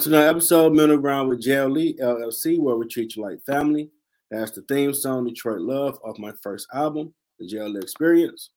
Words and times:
Welcome 0.00 0.12
to 0.12 0.18
another 0.18 0.30
episode, 0.30 0.72
Middle 0.72 0.96
Ground 0.96 1.28
with 1.28 1.42
JLE 1.42 1.98
LLC, 1.98 2.58
where 2.58 2.74
we 2.74 2.88
treat 2.88 3.16
you 3.16 3.22
like 3.22 3.44
family. 3.44 3.90
That's 4.30 4.50
the 4.50 4.62
theme 4.62 4.94
song, 4.94 5.26
Detroit 5.26 5.60
Love, 5.60 5.98
off 6.02 6.18
my 6.18 6.32
first 6.42 6.66
album, 6.72 7.12
The 7.38 7.46
JLE 7.46 7.82
Experience. 7.82 8.48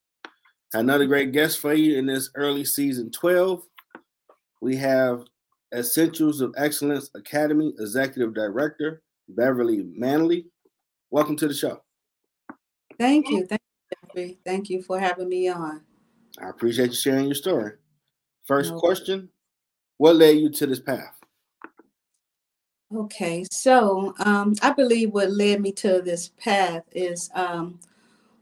Another 0.72 1.04
great 1.04 1.32
guest 1.32 1.60
for 1.60 1.74
you 1.74 1.98
in 1.98 2.06
this 2.06 2.30
early 2.34 2.64
season 2.64 3.10
12. 3.10 3.62
We 4.62 4.76
have 4.76 5.24
Essentials 5.76 6.40
of 6.40 6.54
Excellence 6.56 7.10
Academy 7.14 7.74
Executive 7.78 8.32
Director, 8.32 9.02
Beverly 9.28 9.82
Manley. 9.82 10.46
Welcome 11.10 11.36
to 11.36 11.46
the 11.46 11.52
show. 11.52 11.82
Thank 12.98 13.28
you. 13.28 13.44
Thank 13.44 13.60
you, 13.60 13.98
Jeffrey. 14.08 14.38
Thank 14.46 14.70
you 14.70 14.80
for 14.80 14.98
having 14.98 15.28
me 15.28 15.48
on. 15.48 15.82
I 16.40 16.48
appreciate 16.48 16.88
you 16.88 16.96
sharing 16.96 17.26
your 17.26 17.34
story. 17.34 17.72
First 18.46 18.72
no. 18.72 18.80
question 18.80 19.28
What 19.98 20.16
led 20.16 20.38
you 20.38 20.48
to 20.48 20.66
this 20.66 20.80
path? 20.80 21.13
Okay, 22.92 23.44
so 23.50 24.14
um, 24.20 24.54
I 24.62 24.70
believe 24.70 25.10
what 25.10 25.30
led 25.30 25.60
me 25.60 25.72
to 25.72 26.02
this 26.02 26.28
path 26.38 26.82
is 26.92 27.30
um, 27.34 27.80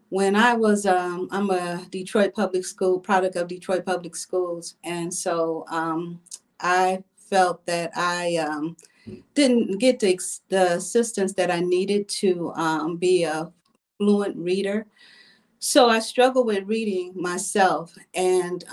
when 0.09 0.35
I 0.35 0.53
was, 0.55 0.85
um, 0.85 1.29
I'm 1.31 1.49
a 1.51 1.87
Detroit 1.91 2.35
Public 2.35 2.65
School 2.65 2.99
product 2.99 3.37
of 3.37 3.49
Detroit 3.49 3.87
Public 3.87 4.17
Schools. 4.17 4.75
And 4.83 5.15
so 5.15 5.65
um, 5.71 6.21
I 6.61 7.03
felt 7.17 7.65
that 7.67 7.93
I 7.95 8.37
um, 8.37 8.77
didn't 9.35 9.79
get 9.79 10.01
the, 10.01 10.19
the, 10.49 10.75
assistance 10.75 11.33
that 11.35 11.51
I 11.51 11.61
needed 11.61 12.09
to 12.09 12.53
um, 12.55 12.97
be 12.97 13.23
a 13.23 13.51
fluent 13.97 14.37
reader. 14.37 14.87
So 15.61 15.89
I 15.89 16.01
struggled 16.01 16.47
with 16.47 16.67
reading 16.67 17.13
myself. 17.15 17.97
And 18.13 18.65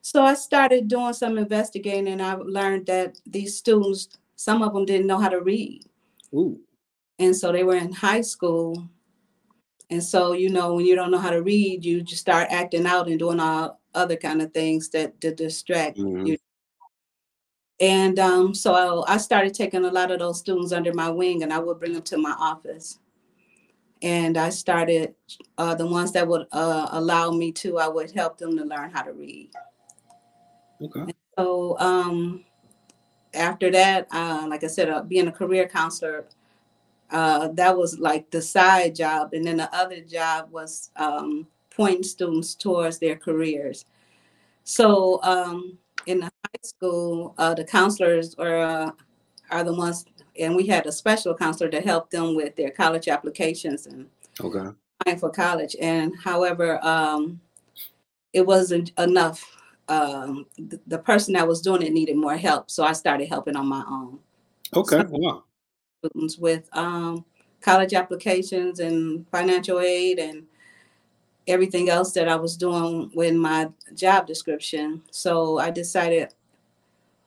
So 0.02 0.24
I 0.24 0.34
started 0.34 0.88
doing 0.88 1.14
some 1.14 1.38
investigating, 1.38 2.08
and 2.08 2.22
I 2.22 2.34
learned 2.34 2.88
that 2.88 3.20
these 3.26 3.56
students, 3.56 4.10
some 4.44 4.62
of 4.62 4.74
them 4.74 4.86
didn't 4.86 5.08
know 5.08 5.20
how 5.20 5.30
to 5.30 5.42
read, 5.42 5.86
Ooh. 6.34 6.60
and 7.20 7.36
so 7.36 7.52
they 7.52 7.64
were 7.64 7.76
in 7.76 7.92
high 7.92 8.22
school. 8.22 8.88
And 9.90 10.04
so 10.04 10.32
you 10.32 10.50
know 10.50 10.76
when 10.76 10.86
you 10.86 10.96
don't 10.96 11.12
know 11.12 11.20
how 11.20 11.32
to 11.32 11.44
read, 11.44 11.84
you 11.84 12.02
just 12.02 12.22
start 12.22 12.48
acting 12.50 12.86
out 12.86 13.10
and 13.10 13.20
doing 13.20 13.40
all 13.40 13.82
other 13.94 14.16
kind 14.16 14.42
of 14.42 14.54
things 14.54 14.90
that, 14.90 15.20
that 15.20 15.36
distract 15.36 15.98
mm-hmm. 15.98 16.26
you. 16.26 16.38
And 17.82 18.18
um, 18.18 18.54
so 18.54 19.04
I 19.08 19.18
started 19.18 19.54
taking 19.54 19.84
a 19.84 19.92
lot 19.92 20.12
of 20.12 20.20
those 20.20 20.40
students 20.40 20.72
under 20.72 20.94
my 20.94 21.10
wing, 21.10 21.44
and 21.44 21.52
I 21.52 21.60
would 21.60 21.80
bring 21.80 21.94
them 21.94 22.04
to 22.04 22.18
my 22.18 22.36
office 22.40 23.00
and 24.02 24.38
I 24.38 24.50
started 24.50 25.14
uh, 25.58 25.76
the 25.76 25.86
ones 25.86 26.12
that 26.14 26.28
would 26.28 26.48
uh, 26.52 26.88
allow 26.92 27.32
me 27.32 27.52
to. 27.54 27.78
I 27.78 27.88
would 27.88 28.12
help 28.12 28.38
them 28.38 28.58
to 28.58 28.64
learn 28.66 28.90
how 28.90 29.04
to 29.04 29.14
read. 29.14 29.52
Okay. 30.82 31.02
And 31.02 31.14
so 31.38 31.78
um, 31.80 32.44
after 33.34 33.72
that, 33.72 34.08
uh, 34.12 34.46
like 34.50 34.64
I 34.64 34.68
said, 34.68 34.90
uh, 34.90 35.02
being 35.02 35.28
a 35.28 35.32
career 35.32 35.68
counselor, 35.68 36.26
uh, 37.10 37.50
that 37.50 37.78
was 37.78 38.00
like 38.00 38.30
the 38.32 38.42
side 38.42 38.96
job, 38.96 39.34
and 39.34 39.46
then 39.46 39.58
the 39.58 39.74
other 39.76 40.00
job 40.02 40.52
was 40.52 40.92
um, 40.96 41.48
pointing 41.70 42.04
students 42.04 42.56
towards 42.56 43.00
their 43.00 43.16
careers. 43.16 43.86
So 44.64 45.22
um, 45.24 45.78
in 46.06 46.20
the 46.20 46.26
high 46.26 46.62
school, 46.64 47.34
uh, 47.38 47.54
the 47.54 47.66
counselors 47.66 48.36
are 48.36 48.94
are 49.50 49.64
the 49.66 49.74
ones 49.74 50.06
and 50.40 50.56
we 50.56 50.66
had 50.66 50.86
a 50.86 50.92
special 50.92 51.36
counselor 51.36 51.70
to 51.70 51.82
help 51.82 52.10
them 52.10 52.36
with 52.36 52.56
their 52.56 52.72
college 52.72 53.08
applications 53.08 53.86
and 53.86 54.08
okay 54.42 55.18
for 55.18 55.30
college. 55.30 55.76
And 55.80 56.14
however, 56.24 56.84
um, 56.86 57.42
it 58.34 58.46
wasn't 58.46 58.92
enough. 58.98 59.58
Um, 59.92 60.46
the, 60.58 60.80
the, 60.88 60.98
person 60.98 61.34
that 61.34 61.46
was 61.46 61.60
doing 61.62 61.82
it 61.82 61.92
needed 61.92 62.16
more 62.16 62.38
help, 62.38 62.72
so 62.72 62.86
I 62.86 62.94
started 62.94 63.28
helping 63.28 63.58
on 63.58 63.68
my 63.68 63.84
own. 63.90 64.20
Okay, 64.74 65.00
so, 65.02 65.08
wow. 65.10 65.44
With 66.40 66.70
um, 66.72 67.26
college 67.60 67.94
applications 67.94 68.80
and 68.80 69.28
financial 69.30 69.82
aid 69.82 70.18
and 70.18 70.44
everything 71.48 71.90
else 71.90 72.14
that 72.14 72.30
I 72.30 72.36
was 72.36 72.56
doing 72.56 73.12
with 73.14 73.36
my 73.36 73.70
job 73.94 74.28
description. 74.28 75.02
So 75.12 75.58
I 75.60 75.72
decided 75.72 76.34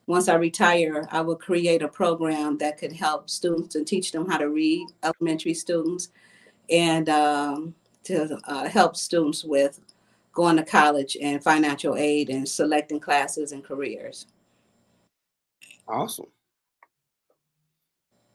once 0.07 0.29
I 0.29 0.35
retire, 0.35 1.09
I 1.11 1.21
would 1.21 1.39
create 1.39 1.83
a 1.83 1.89
program 1.89 2.59
that 2.59 2.79
could 2.79 2.93
help 2.93 3.31
students 3.31 3.75
and 3.75 3.87
teach 3.87 4.13
them 4.13 4.29
how 4.29 4.39
to 4.39 4.49
read, 4.49 4.87
elementary 5.03 5.55
students, 5.55 6.09
and 6.71 7.09
um, 7.09 7.75
to 8.05 8.39
uh, 8.45 8.69
help 8.69 8.97
students 8.97 9.45
with 9.45 9.81
going 10.35 10.57
to 10.57 10.65
college 10.65 11.17
and 11.21 11.43
financial 11.43 11.97
aid 11.97 12.29
and 12.29 12.49
selecting 12.49 13.01
classes 13.01 13.53
and 13.53 13.65
careers. 13.65 14.27
Awesome. 15.89 16.27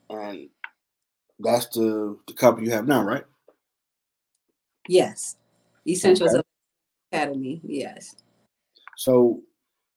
And 0.10 0.50
that's 1.40 1.68
the, 1.68 2.18
the 2.28 2.34
company 2.34 2.68
you 2.68 2.74
have 2.74 2.88
now, 2.88 3.04
right? 3.04 3.24
Yes. 4.88 5.36
Essentials 5.88 6.34
okay. 6.34 6.44
Academy, 7.12 7.62
yes. 7.64 8.16
So 8.98 9.42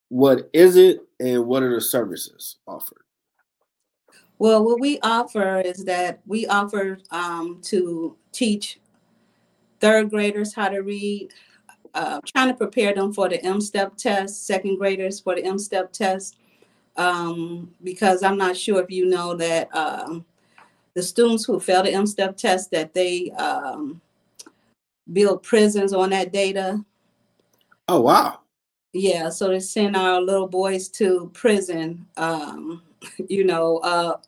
what 0.08 0.50
is 0.52 0.76
it 0.76 1.00
and 1.20 1.46
what 1.46 1.62
are 1.62 1.74
the 1.74 1.80
services 1.80 2.56
offered? 2.66 3.02
Well, 4.38 4.64
what 4.64 4.80
we 4.80 4.98
offer 5.02 5.60
is 5.60 5.84
that 5.84 6.20
we 6.26 6.46
offer 6.46 6.98
um, 7.10 7.60
to 7.64 8.16
teach 8.32 8.80
third 9.80 10.10
graders 10.10 10.54
how 10.54 10.68
to 10.68 10.80
read, 10.80 11.30
uh, 11.94 12.20
trying 12.26 12.48
to 12.48 12.54
prepare 12.54 12.94
them 12.94 13.12
for 13.12 13.28
the 13.28 13.44
M-STEP 13.44 13.96
test, 13.96 14.46
second 14.46 14.76
graders 14.76 15.20
for 15.20 15.34
the 15.34 15.44
M-STEP 15.44 15.92
test, 15.92 16.36
um, 16.96 17.70
because 17.82 18.22
I'm 18.22 18.38
not 18.38 18.56
sure 18.56 18.82
if 18.82 18.90
you 18.90 19.06
know 19.06 19.34
that 19.34 19.74
um, 19.74 20.24
the 20.94 21.02
students 21.02 21.44
who 21.44 21.60
fail 21.60 21.82
the 21.82 21.92
M-STEP 21.92 22.36
test, 22.36 22.70
that 22.70 22.94
they 22.94 23.30
um, 23.32 24.00
build 25.12 25.42
prisons 25.42 25.92
on 25.92 26.10
that 26.10 26.32
data. 26.32 26.84
Oh, 27.88 28.00
wow. 28.00 28.40
Yeah, 28.92 29.30
so 29.30 29.48
they 29.48 29.60
send 29.60 29.96
our 29.96 30.20
little 30.20 30.48
boys 30.48 30.88
to 30.90 31.30
prison, 31.32 32.06
um, 32.16 32.82
you 33.28 33.44
know, 33.44 33.78
uh, 33.78 34.18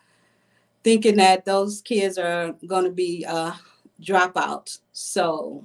thinking 0.82 1.16
that 1.16 1.44
those 1.44 1.80
kids 1.82 2.18
are 2.18 2.54
going 2.66 2.84
to 2.84 2.90
be 2.90 3.24
uh, 3.26 3.52
dropouts. 4.00 4.80
So, 4.92 5.64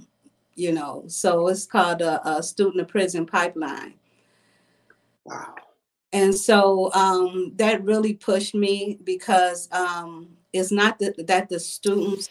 you 0.59 0.71
know, 0.71 1.03
so 1.07 1.47
it's 1.47 1.65
called 1.65 2.01
a, 2.01 2.27
a 2.29 2.43
student 2.43 2.77
to 2.77 2.85
prison 2.85 3.25
pipeline. 3.25 3.93
Wow. 5.25 5.55
And 6.11 6.33
so 6.33 6.91
um, 6.93 7.53
that 7.55 7.83
really 7.83 8.15
pushed 8.15 8.55
me 8.55 8.99
because 9.03 9.69
um, 9.71 10.29
it's 10.53 10.71
not 10.71 10.97
that, 10.99 11.27
that 11.27 11.49
the 11.49 11.59
students 11.59 12.29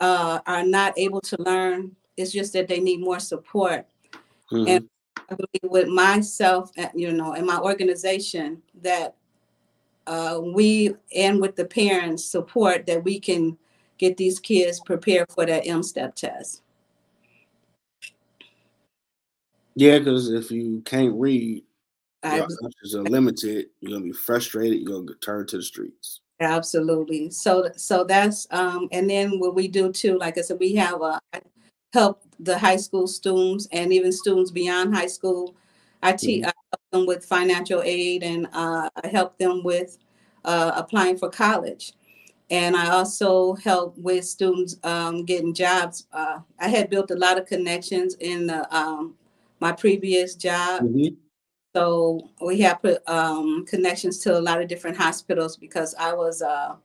uh, 0.00 0.40
are 0.46 0.64
not 0.64 0.98
able 0.98 1.20
to 1.22 1.36
learn. 1.42 1.96
It's 2.16 2.32
just 2.32 2.52
that 2.52 2.68
they 2.68 2.80
need 2.80 3.00
more 3.00 3.18
support. 3.18 3.86
Mm-hmm. 4.52 4.68
And 4.68 4.88
I 5.30 5.34
believe 5.34 5.72
with 5.72 5.88
myself, 5.88 6.70
uh, 6.78 6.88
you 6.94 7.12
know, 7.12 7.32
and 7.32 7.46
my 7.46 7.58
organization 7.58 8.62
that 8.82 9.16
uh, 10.06 10.40
we 10.42 10.94
and 11.14 11.40
with 11.40 11.56
the 11.56 11.64
parents 11.64 12.24
support 12.24 12.86
that 12.86 13.04
we 13.04 13.20
can 13.20 13.58
get 13.98 14.16
these 14.16 14.38
kids 14.38 14.80
prepared 14.80 15.26
for 15.30 15.44
that 15.44 15.66
M-STEP 15.66 16.14
test. 16.14 16.62
Yeah, 19.78 20.00
because 20.00 20.28
if 20.30 20.50
you 20.50 20.82
can't 20.84 21.14
read, 21.14 21.62
your 22.24 22.48
options 22.64 22.96
are 22.96 23.04
limited. 23.04 23.66
You're 23.78 23.92
gonna 23.92 24.04
be 24.04 24.12
frustrated. 24.12 24.80
You're 24.80 25.02
gonna 25.02 25.16
turn 25.20 25.46
to 25.46 25.58
the 25.58 25.62
streets. 25.62 26.20
Absolutely. 26.40 27.30
So, 27.30 27.70
so 27.76 28.02
that's 28.02 28.48
um, 28.50 28.88
and 28.90 29.08
then 29.08 29.38
what 29.38 29.54
we 29.54 29.68
do 29.68 29.92
too. 29.92 30.18
Like 30.18 30.36
I 30.36 30.40
said, 30.40 30.58
we 30.58 30.74
have 30.74 31.00
a 31.00 31.20
help 31.92 32.24
the 32.40 32.58
high 32.58 32.74
school 32.74 33.06
students 33.06 33.68
and 33.70 33.92
even 33.92 34.10
students 34.10 34.50
beyond 34.50 34.96
high 34.96 35.06
school. 35.06 35.54
I 36.02 36.12
teach. 36.12 36.42
Mm-hmm. 36.42 36.48
I 36.48 36.52
help 36.72 36.90
them 36.90 37.06
with 37.06 37.24
financial 37.24 37.80
aid 37.82 38.24
and 38.24 38.48
uh, 38.52 38.90
I 39.04 39.06
help 39.06 39.38
them 39.38 39.62
with 39.62 39.96
uh, 40.44 40.72
applying 40.74 41.18
for 41.18 41.30
college. 41.30 41.92
And 42.50 42.74
I 42.74 42.90
also 42.90 43.54
help 43.54 43.96
with 43.96 44.24
students 44.24 44.76
um, 44.82 45.24
getting 45.24 45.54
jobs. 45.54 46.08
Uh, 46.12 46.40
I 46.58 46.66
had 46.66 46.90
built 46.90 47.12
a 47.12 47.16
lot 47.16 47.38
of 47.38 47.46
connections 47.46 48.16
in 48.18 48.48
the, 48.48 48.76
um, 48.76 49.14
my 49.60 49.72
previous 49.72 50.34
job. 50.34 50.82
Mm-hmm. 50.82 51.14
So 51.74 52.30
we 52.44 52.60
have 52.60 52.80
um, 53.06 53.64
connections 53.66 54.18
to 54.20 54.38
a 54.38 54.40
lot 54.40 54.60
of 54.60 54.68
different 54.68 54.96
hospitals 54.96 55.56
because 55.56 55.94
I 55.98 56.12
was, 56.12 56.42
uh, 56.42 56.76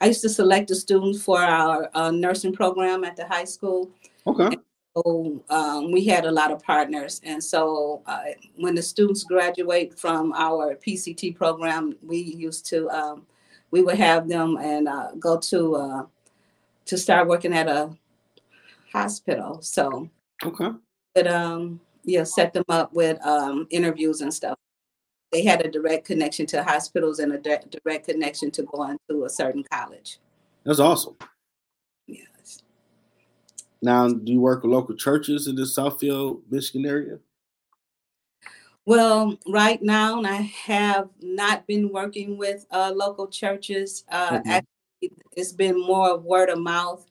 I 0.00 0.06
used 0.06 0.22
to 0.22 0.28
select 0.28 0.68
the 0.68 0.76
students 0.76 1.22
for 1.22 1.40
our 1.40 1.90
uh, 1.94 2.10
nursing 2.10 2.52
program 2.52 3.02
at 3.04 3.16
the 3.16 3.26
high 3.26 3.44
school. 3.44 3.90
Okay. 4.26 4.44
And 4.44 4.58
so 4.94 5.42
um, 5.48 5.90
we 5.90 6.04
had 6.04 6.26
a 6.26 6.30
lot 6.30 6.52
of 6.52 6.62
partners. 6.62 7.20
And 7.24 7.42
so 7.42 8.02
uh, 8.06 8.24
when 8.56 8.74
the 8.74 8.82
students 8.82 9.24
graduate 9.24 9.98
from 9.98 10.32
our 10.34 10.76
PCT 10.76 11.34
program, 11.34 11.96
we 12.02 12.18
used 12.18 12.66
to, 12.66 12.88
um, 12.90 13.26
we 13.70 13.82
would 13.82 13.96
have 13.96 14.28
them 14.28 14.58
and 14.58 14.86
uh, 14.86 15.12
go 15.18 15.38
to, 15.38 15.76
uh, 15.76 16.06
to 16.84 16.98
start 16.98 17.26
working 17.26 17.54
at 17.54 17.68
a 17.68 17.90
hospital. 18.92 19.60
So, 19.62 20.10
okay. 20.44 20.70
But, 21.14 21.26
um, 21.26 21.80
yeah, 22.06 22.22
set 22.24 22.54
them 22.54 22.64
up 22.68 22.94
with 22.94 23.24
um, 23.26 23.66
interviews 23.70 24.22
and 24.22 24.32
stuff. 24.32 24.56
They 25.32 25.44
had 25.44 25.66
a 25.66 25.70
direct 25.70 26.06
connection 26.06 26.46
to 26.46 26.62
hospitals 26.62 27.18
and 27.18 27.32
a 27.32 27.38
direct 27.38 28.06
connection 28.06 28.50
to 28.52 28.62
going 28.62 28.96
to 29.10 29.24
a 29.24 29.28
certain 29.28 29.64
college. 29.70 30.18
That's 30.64 30.78
awesome. 30.78 31.16
Yes. 32.06 32.62
Now, 33.82 34.08
do 34.08 34.32
you 34.32 34.40
work 34.40 34.62
with 34.62 34.72
local 34.72 34.94
churches 34.94 35.48
in 35.48 35.56
the 35.56 35.62
Southfield, 35.62 36.42
Michigan 36.48 36.86
area? 36.86 37.18
Well, 38.84 39.36
right 39.48 39.82
now, 39.82 40.22
I 40.22 40.52
have 40.64 41.08
not 41.20 41.66
been 41.66 41.90
working 41.90 42.38
with 42.38 42.66
uh, 42.70 42.92
local 42.94 43.26
churches. 43.26 44.04
Uh, 44.08 44.38
mm-hmm. 44.38 44.48
Actually, 44.48 45.12
it's 45.36 45.52
been 45.52 45.78
more 45.78 46.10
of 46.10 46.24
word 46.24 46.50
of 46.50 46.60
mouth. 46.60 47.04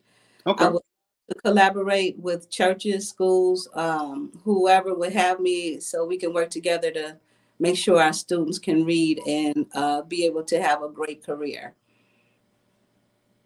Okay. 0.47 0.65
I 0.65 0.69
was 0.69 0.81
to 1.29 1.35
collaborate 1.35 2.17
with 2.19 2.49
churches, 2.51 3.09
schools, 3.09 3.67
um, 3.73 4.31
whoever 4.43 4.93
would 4.93 5.13
have 5.13 5.39
me, 5.39 5.79
so 5.79 6.05
we 6.05 6.17
can 6.17 6.33
work 6.33 6.49
together 6.49 6.91
to 6.91 7.17
make 7.59 7.77
sure 7.77 8.01
our 8.01 8.13
students 8.13 8.59
can 8.59 8.85
read 8.85 9.19
and 9.25 9.65
uh, 9.73 10.01
be 10.03 10.25
able 10.25 10.43
to 10.43 10.61
have 10.61 10.83
a 10.83 10.89
great 10.89 11.23
career. 11.23 11.73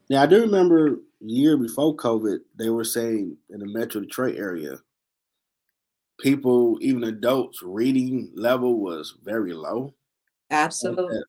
Yeah, 0.09 0.23
I 0.23 0.25
do 0.25 0.41
remember 0.41 0.97
year 1.21 1.55
before 1.57 1.95
COVID, 1.95 2.39
they 2.57 2.69
were 2.69 2.83
saying 2.83 3.37
in 3.49 3.59
the 3.59 3.67
Metro 3.67 4.01
Detroit 4.01 4.37
area, 4.37 4.77
people, 6.19 6.77
even 6.81 7.03
adults, 7.03 7.61
reading 7.61 8.31
level 8.35 8.79
was 8.79 9.15
very 9.23 9.53
low. 9.53 9.93
Absolutely. 10.49 11.21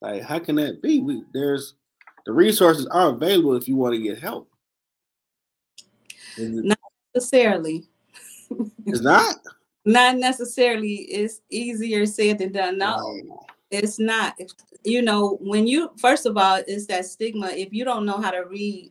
Like, 0.00 0.14
like 0.14 0.22
how 0.22 0.38
can 0.40 0.56
that 0.56 0.82
be? 0.82 1.00
We, 1.00 1.22
there's 1.32 1.74
the 2.26 2.32
resources 2.32 2.86
are 2.86 3.10
available 3.10 3.56
if 3.56 3.68
you 3.68 3.76
want 3.76 3.94
to 3.94 4.02
get 4.02 4.18
help. 4.18 4.50
Not 6.38 6.78
necessarily. 7.14 7.86
It's 8.86 9.00
not. 9.00 9.36
not 9.84 10.16
necessarily. 10.16 10.94
It's 10.94 11.40
easier 11.50 12.06
said 12.06 12.38
than 12.38 12.52
done. 12.52 12.78
No, 12.78 12.96
oh. 12.98 13.46
it's 13.70 13.98
not. 13.98 14.38
You 14.84 15.02
know, 15.02 15.38
when 15.40 15.66
you 15.66 15.90
first 15.98 16.26
of 16.26 16.36
all, 16.36 16.62
it's 16.66 16.86
that 16.86 17.06
stigma. 17.06 17.48
If 17.48 17.72
you 17.72 17.84
don't 17.84 18.06
know 18.06 18.20
how 18.20 18.30
to 18.30 18.44
read, 18.48 18.90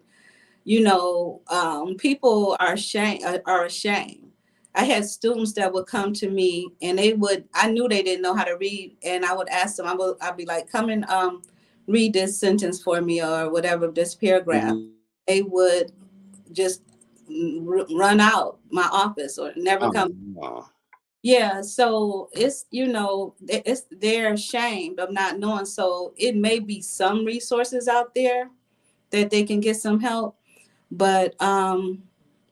you 0.63 0.81
know, 0.81 1.41
um, 1.47 1.95
people 1.95 2.57
are 2.59 2.73
ashamed. 2.73 3.23
Are 3.45 3.65
ashamed. 3.65 4.27
I 4.75 4.83
had 4.83 5.05
students 5.05 5.53
that 5.53 5.73
would 5.73 5.87
come 5.87 6.13
to 6.13 6.29
me 6.29 6.69
and 6.81 6.99
they 6.99 7.13
would. 7.13 7.45
I 7.53 7.71
knew 7.71 7.87
they 7.87 8.03
didn't 8.03 8.21
know 8.21 8.35
how 8.35 8.43
to 8.43 8.57
read, 8.57 8.95
and 9.03 9.25
I 9.25 9.33
would 9.33 9.49
ask 9.49 9.77
them. 9.77 9.87
I 9.87 9.95
would. 9.95 10.17
I'd 10.21 10.37
be 10.37 10.45
like, 10.45 10.71
"Come 10.71 10.89
and 10.89 11.05
um, 11.05 11.41
read 11.87 12.13
this 12.13 12.39
sentence 12.39 12.81
for 12.81 13.01
me, 13.01 13.23
or 13.23 13.49
whatever 13.51 13.87
this 13.87 14.13
paragraph." 14.13 14.73
Mm-hmm. 14.73 14.89
They 15.27 15.41
would 15.41 15.91
just 16.51 16.81
run 17.29 18.19
out 18.19 18.59
my 18.69 18.87
office 18.91 19.37
or 19.37 19.51
never 19.55 19.85
oh, 19.85 19.91
come. 19.91 20.65
Yeah, 21.23 21.61
so 21.61 22.29
it's 22.31 22.65
you 22.71 22.87
know 22.87 23.35
it's 23.47 23.85
they're 23.91 24.33
ashamed 24.33 24.99
of 24.99 25.11
not 25.11 25.39
knowing. 25.39 25.65
So 25.65 26.13
it 26.15 26.35
may 26.35 26.59
be 26.59 26.81
some 26.81 27.25
resources 27.25 27.87
out 27.87 28.13
there 28.15 28.49
that 29.09 29.29
they 29.29 29.43
can 29.43 29.59
get 29.59 29.77
some 29.77 29.99
help, 29.99 30.37
but 30.91 31.39
um, 31.41 32.03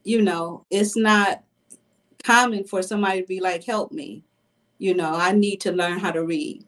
you 0.04 0.22
know 0.22 0.66
it's 0.69 0.98
not 0.98 1.44
common 2.24 2.63
for 2.63 2.81
somebody 2.81 3.22
to 3.22 3.27
be 3.27 3.39
like, 3.39 3.63
"Help 3.63 3.92
me," 3.92 4.24
you 4.77 4.94
know. 4.94 5.13
I 5.13 5.31
need 5.31 5.62
to 5.62 5.72
learn 5.72 6.00
how 6.00 6.12
to 6.12 6.25
read. 6.25 6.66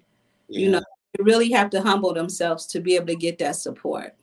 Yeah. 0.48 0.59
You 0.59 0.71
know, 0.71 0.81
they 1.18 1.24
really 1.24 1.51
have 1.51 1.69
to 1.71 1.81
humble 1.81 2.13
themselves 2.13 2.68
to 2.68 2.80
be 2.80 2.95
able 2.95 3.07
to 3.07 3.15
get 3.15 3.39
that 3.39 3.56
support. 3.56 4.15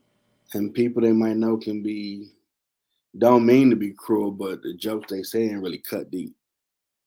And 0.54 0.72
people 0.72 1.02
they 1.02 1.12
might 1.12 1.36
know 1.36 1.56
can 1.56 1.82
be 1.82 2.30
don't 3.18 3.46
mean 3.46 3.70
to 3.70 3.76
be 3.76 3.92
cruel, 3.92 4.30
but 4.30 4.62
the 4.62 4.74
jokes 4.74 5.10
they 5.10 5.22
saying 5.22 5.60
really 5.60 5.78
cut 5.78 6.10
deep. 6.10 6.34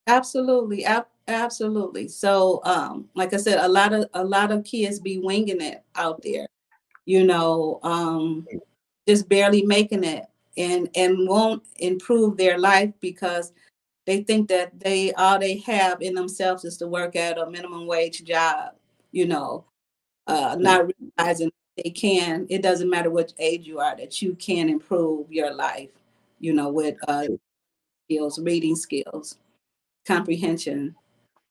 Absolutely, 0.07 0.85
ab- 0.85 1.07
absolutely. 1.27 2.07
So, 2.07 2.61
um, 2.63 3.09
like 3.13 3.33
I 3.33 3.37
said, 3.37 3.59
a 3.59 3.67
lot 3.67 3.93
of 3.93 4.07
a 4.13 4.23
lot 4.23 4.51
of 4.51 4.63
kids 4.63 4.99
be 4.99 5.17
winging 5.19 5.61
it 5.61 5.83
out 5.95 6.21
there, 6.23 6.47
you 7.05 7.25
know, 7.25 7.79
um, 7.83 8.47
just 9.07 9.27
barely 9.27 9.63
making 9.63 10.05
it, 10.05 10.25
and 10.57 10.89
and 10.95 11.27
won't 11.27 11.63
improve 11.79 12.37
their 12.37 12.57
life 12.57 12.93
because 13.01 13.51
they 14.05 14.23
think 14.23 14.47
that 14.47 14.79
they 14.79 15.11
all 15.13 15.37
they 15.37 15.57
have 15.57 16.01
in 16.01 16.15
themselves 16.15 16.63
is 16.63 16.77
to 16.77 16.87
work 16.87 17.17
at 17.17 17.37
a 17.37 17.49
minimum 17.49 17.85
wage 17.85 18.23
job, 18.23 18.75
you 19.11 19.27
know, 19.27 19.65
uh, 20.27 20.55
not 20.57 20.89
realizing 21.17 21.51
they 21.77 21.89
can. 21.89 22.47
It 22.49 22.61
doesn't 22.61 22.89
matter 22.89 23.09
what 23.09 23.33
age 23.39 23.65
you 23.67 23.79
are 23.79 23.95
that 23.97 24.21
you 24.21 24.35
can 24.35 24.69
improve 24.69 25.31
your 25.31 25.53
life 25.53 25.89
you 26.39 26.53
know, 26.53 26.69
with 26.69 26.97
uh, 27.07 27.25
skills, 28.05 28.39
reading 28.39 28.75
skills, 28.75 29.37
comprehension, 30.05 30.95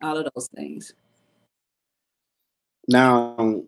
all 0.02 0.16
of 0.16 0.28
those 0.34 0.48
things. 0.54 0.92
Now, 2.88 3.64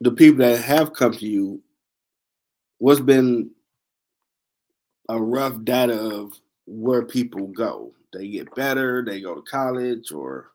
the 0.00 0.12
people 0.12 0.38
that 0.38 0.60
have 0.60 0.92
come 0.92 1.12
to 1.12 1.26
you, 1.26 1.60
what's 2.78 3.00
been 3.00 3.50
a 5.08 5.20
rough 5.20 5.64
data 5.64 5.98
of 5.98 6.32
where 6.66 7.04
people 7.04 7.48
go? 7.48 7.92
They 8.12 8.28
get 8.28 8.54
better, 8.54 9.04
they 9.04 9.20
go 9.20 9.34
to 9.34 9.42
college, 9.42 10.12
or 10.12 10.52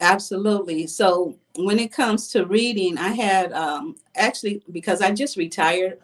Absolutely. 0.00 0.86
So 0.86 1.36
when 1.56 1.78
it 1.78 1.92
comes 1.92 2.28
to 2.28 2.46
reading, 2.46 2.96
I 2.96 3.08
had 3.08 3.52
um, 3.52 3.96
actually 4.16 4.62
because 4.72 5.02
I 5.02 5.12
just 5.12 5.36
retired 5.36 5.98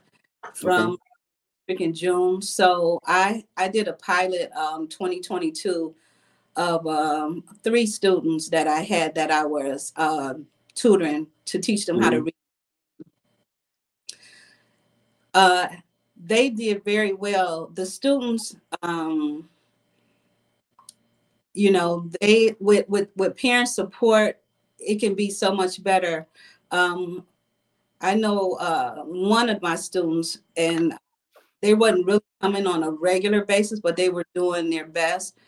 from 0.54 0.98
okay 1.68 1.84
in 1.84 1.94
June. 1.94 2.42
So 2.42 3.00
I 3.06 3.44
I 3.56 3.68
did 3.68 3.88
a 3.88 3.94
pilot 3.94 4.52
um 4.52 4.86
2022 4.88 5.94
of 6.56 6.86
um, 6.86 7.44
three 7.62 7.86
students 7.86 8.48
that 8.48 8.66
I 8.66 8.80
had 8.80 9.14
that 9.14 9.30
I 9.30 9.44
was 9.44 9.92
uh, 9.96 10.34
tutoring 10.74 11.26
to 11.46 11.58
teach 11.58 11.86
them 11.86 11.96
mm-hmm. 11.96 12.04
how 12.04 12.10
to 12.10 12.16
mm-hmm. 12.16 12.24
read. 12.24 12.34
Uh, 15.34 15.68
they 16.16 16.48
did 16.48 16.82
very 16.82 17.12
well. 17.12 17.70
The 17.74 17.84
students, 17.84 18.56
um, 18.82 19.48
you 21.56 21.70
know, 21.70 22.10
they 22.20 22.54
with 22.60 22.86
with 22.88 23.08
with 23.16 23.36
parent 23.36 23.68
support, 23.68 24.38
it 24.78 25.00
can 25.00 25.14
be 25.14 25.30
so 25.30 25.54
much 25.54 25.82
better. 25.82 26.26
Um, 26.70 27.24
I 28.02 28.14
know 28.14 28.52
uh, 28.54 29.04
one 29.04 29.48
of 29.48 29.62
my 29.62 29.74
students, 29.74 30.38
and 30.56 30.94
they 31.62 31.72
wasn't 31.72 32.06
really 32.06 32.20
coming 32.42 32.66
on 32.66 32.82
a 32.82 32.90
regular 32.90 33.44
basis, 33.44 33.80
but 33.80 33.96
they 33.96 34.10
were 34.10 34.26
doing 34.34 34.68
their 34.68 34.86
best. 34.86 35.38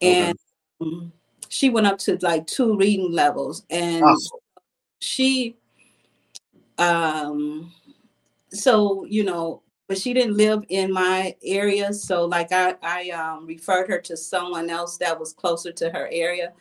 And 0.00 0.36
okay. 0.80 0.90
um, 0.90 1.12
she 1.48 1.70
went 1.70 1.86
up 1.86 1.98
to 2.00 2.18
like 2.22 2.48
two 2.48 2.76
reading 2.76 3.12
levels, 3.12 3.64
and 3.70 4.02
awesome. 4.02 4.40
she, 4.98 5.56
um, 6.78 7.72
so 8.50 9.04
you 9.04 9.22
know, 9.22 9.62
but 9.92 10.00
she 10.00 10.14
didn't 10.14 10.38
live 10.38 10.64
in 10.70 10.90
my 10.90 11.36
area. 11.44 11.92
So 11.92 12.24
like 12.24 12.50
I 12.50 12.76
I 12.82 13.10
um, 13.10 13.44
referred 13.44 13.90
her 13.90 14.00
to 14.00 14.16
someone 14.16 14.70
else 14.70 14.96
that 14.96 15.20
was 15.20 15.34
closer 15.34 15.70
to 15.70 15.90
her 15.90 16.08
area. 16.10 16.54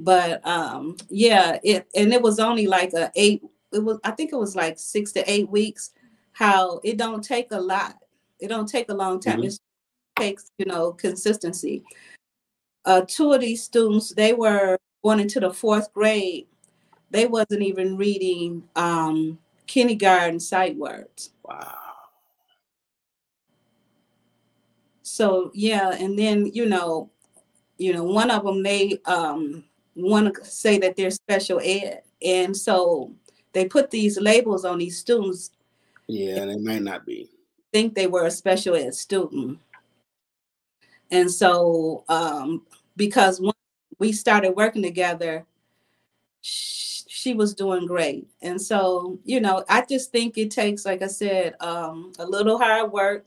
But 0.00 0.44
um, 0.44 0.96
yeah, 1.08 1.60
it 1.62 1.86
and 1.94 2.12
it 2.12 2.20
was 2.20 2.40
only 2.40 2.66
like 2.66 2.92
a 2.92 3.12
eight. 3.14 3.40
It 3.72 3.84
was 3.84 4.00
I 4.02 4.10
think 4.10 4.32
it 4.32 4.36
was 4.36 4.56
like 4.56 4.80
six 4.80 5.12
to 5.12 5.30
eight 5.30 5.48
weeks. 5.48 5.92
How 6.32 6.80
it 6.82 6.96
don't 6.96 7.22
take 7.22 7.52
a 7.52 7.60
lot. 7.60 7.98
It 8.40 8.48
don't 8.48 8.68
take 8.68 8.88
a 8.88 8.94
long 8.94 9.20
time. 9.20 9.42
Mm-hmm. 9.42 9.44
It 9.44 9.60
takes 10.16 10.50
you 10.58 10.66
know 10.66 10.90
consistency. 10.90 11.84
Uh, 12.84 13.02
two 13.06 13.32
of 13.32 13.42
these 13.42 13.62
students 13.62 14.12
they 14.12 14.32
were 14.32 14.76
going 15.04 15.20
into 15.20 15.38
the 15.38 15.52
fourth 15.52 15.94
grade. 15.94 16.48
They 17.12 17.26
wasn't 17.26 17.62
even 17.62 17.96
reading 17.96 18.64
um, 18.74 19.38
kindergarten 19.68 20.40
sight 20.40 20.76
words. 20.76 21.30
Wow. 21.44 21.91
So 25.02 25.50
yeah, 25.54 25.90
and 25.92 26.18
then 26.18 26.46
you 26.46 26.66
know, 26.66 27.10
you 27.78 27.92
know, 27.92 28.04
one 28.04 28.30
of 28.30 28.44
them 28.44 28.62
they 28.62 28.98
um 29.06 29.64
want 29.94 30.34
to 30.34 30.44
say 30.44 30.78
that 30.78 30.96
they're 30.96 31.10
special 31.10 31.60
ed, 31.62 32.02
and 32.24 32.56
so 32.56 33.12
they 33.52 33.66
put 33.66 33.90
these 33.90 34.18
labels 34.18 34.64
on 34.64 34.78
these 34.78 34.98
students. 34.98 35.50
Yeah, 36.06 36.46
they 36.46 36.56
might 36.56 36.82
not 36.82 37.04
be. 37.04 37.28
Think 37.72 37.94
they 37.94 38.06
were 38.06 38.26
a 38.26 38.30
special 38.30 38.74
ed 38.76 38.94
student, 38.94 39.58
and 41.10 41.30
so 41.30 42.04
um 42.08 42.66
because 42.96 43.40
when 43.40 43.52
we 43.98 44.12
started 44.12 44.52
working 44.52 44.82
together, 44.82 45.46
she 47.22 47.34
was 47.34 47.54
doing 47.54 47.86
great. 47.86 48.26
And 48.40 48.60
so, 48.60 49.18
you 49.24 49.40
know, 49.40 49.64
I 49.68 49.84
just 49.88 50.10
think 50.10 50.36
it 50.36 50.50
takes, 50.50 50.84
like 50.84 51.02
I 51.02 51.06
said, 51.06 51.54
um, 51.60 52.12
a 52.18 52.26
little 52.26 52.58
hard 52.58 52.90
work, 52.90 53.26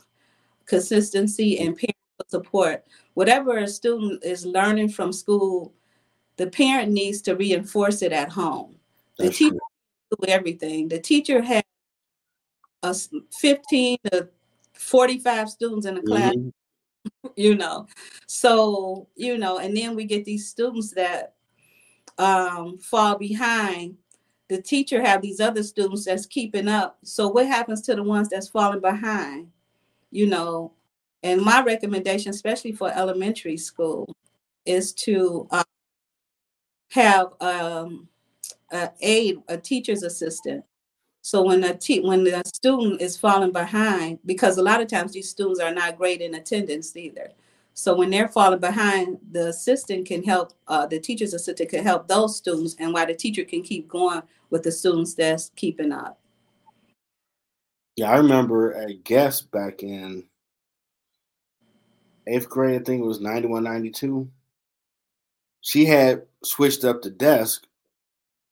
consistency, 0.66 1.60
and 1.60 1.78
parent 1.78 1.96
support. 2.30 2.86
Whatever 3.14 3.58
a 3.58 3.68
student 3.68 4.24
is 4.24 4.46
learning 4.46 4.90
from 4.90 5.14
school, 5.14 5.74
the 6.38 6.48
parent 6.48 6.92
needs 6.92 7.22
to 7.24 7.36
reinforce 7.36 8.02
it 8.02 8.12
at 8.12 8.30
home. 8.30 8.76
The 9.18 9.26
That's 9.26 9.38
teacher 9.38 9.58
do 10.12 10.28
everything. 10.28 10.88
The 10.88 11.00
teacher 11.00 11.42
has 11.42 11.64
a 12.84 12.96
15 13.40 13.98
to 14.12 14.30
45 14.74 15.50
students 15.50 15.86
in 15.86 15.96
the 15.96 16.02
class, 16.02 16.36
mm-hmm. 16.36 17.28
you 17.36 17.56
know. 17.56 17.88
So, 18.28 19.08
you 19.16 19.38
know, 19.38 19.60
and 19.60 19.76
then 19.76 19.96
we 19.96 20.06
get 20.06 20.26
these 20.26 20.48
students 20.48 20.92
that 20.92 21.36
um, 22.18 22.78
fall 22.78 23.18
behind, 23.18 23.98
the 24.48 24.62
teacher 24.62 25.02
have 25.02 25.22
these 25.22 25.40
other 25.40 25.64
students 25.64 26.06
that's 26.06 26.26
keeping 26.26 26.68
up. 26.68 26.98
So 27.04 27.28
what 27.28 27.48
happens 27.48 27.82
to 27.84 27.96
the 27.96 28.04
ones 28.04 28.30
that's 28.30 28.48
falling 28.48 28.82
behind? 28.82 29.48
You 30.12 30.28
know, 30.28 30.74
and 31.24 31.42
my 31.42 31.64
recommendation, 31.64 32.30
especially 32.30 32.72
for 32.72 32.92
elementary 32.92 33.58
school, 33.58 34.08
is 34.66 34.94
to 34.94 35.48
uh, 35.52 35.64
have 36.92 37.34
um, 37.42 38.08
a 38.72 38.92
aide, 39.02 39.38
a 39.48 39.58
teacher's 39.58 40.04
assistant. 40.04 40.64
So 41.22 41.42
when 41.42 41.64
a 41.64 41.74
te- 41.74 42.02
when 42.02 42.24
the 42.24 42.44
student 42.46 43.02
is 43.02 43.18
falling 43.18 43.52
behind, 43.52 44.20
because 44.26 44.58
a 44.58 44.64
lot 44.64 44.82
of 44.82 44.88
times 44.88 45.14
these 45.14 45.30
students 45.30 45.60
are 45.60 45.74
not 45.74 45.98
great 45.98 46.22
in 46.22 46.36
attendance 46.36 46.96
either. 46.96 47.32
So 47.74 47.96
when 47.96 48.10
they're 48.12 48.30
falling 48.30 48.60
behind, 48.60 49.18
the 49.32 49.48
assistant 49.48 50.08
can 50.08 50.24
help, 50.24 50.54
uh, 50.68 50.86
the 50.86 51.00
teacher's 51.00 51.34
assistant 51.34 51.70
can 51.70 51.84
help 51.84 52.08
those 52.08 52.38
students, 52.38 52.76
and 52.80 52.94
while 52.94 53.08
the 53.08 53.16
teacher 53.16 53.44
can 53.44 53.64
keep 53.64 53.88
going 53.88 54.22
with 54.50 54.64
the 54.64 54.72
students 54.72 55.16
that's 55.16 55.52
keeping 55.56 55.92
up. 55.92 56.20
Yeah, 57.96 58.12
I 58.12 58.18
remember 58.18 58.74
a 58.74 58.94
guest 58.94 59.52
back 59.52 59.84
in 59.84 60.26
eighth 62.28 62.50
grade, 62.50 62.82
I 62.82 62.84
think 62.84 63.02
it 63.02 63.08
was 63.08 63.22
91, 63.22 63.64
92. 63.64 64.30
She 65.62 65.86
had 65.86 66.24
switched 66.44 66.84
up 66.84 67.02
the 67.02 67.10
desk 67.10 67.66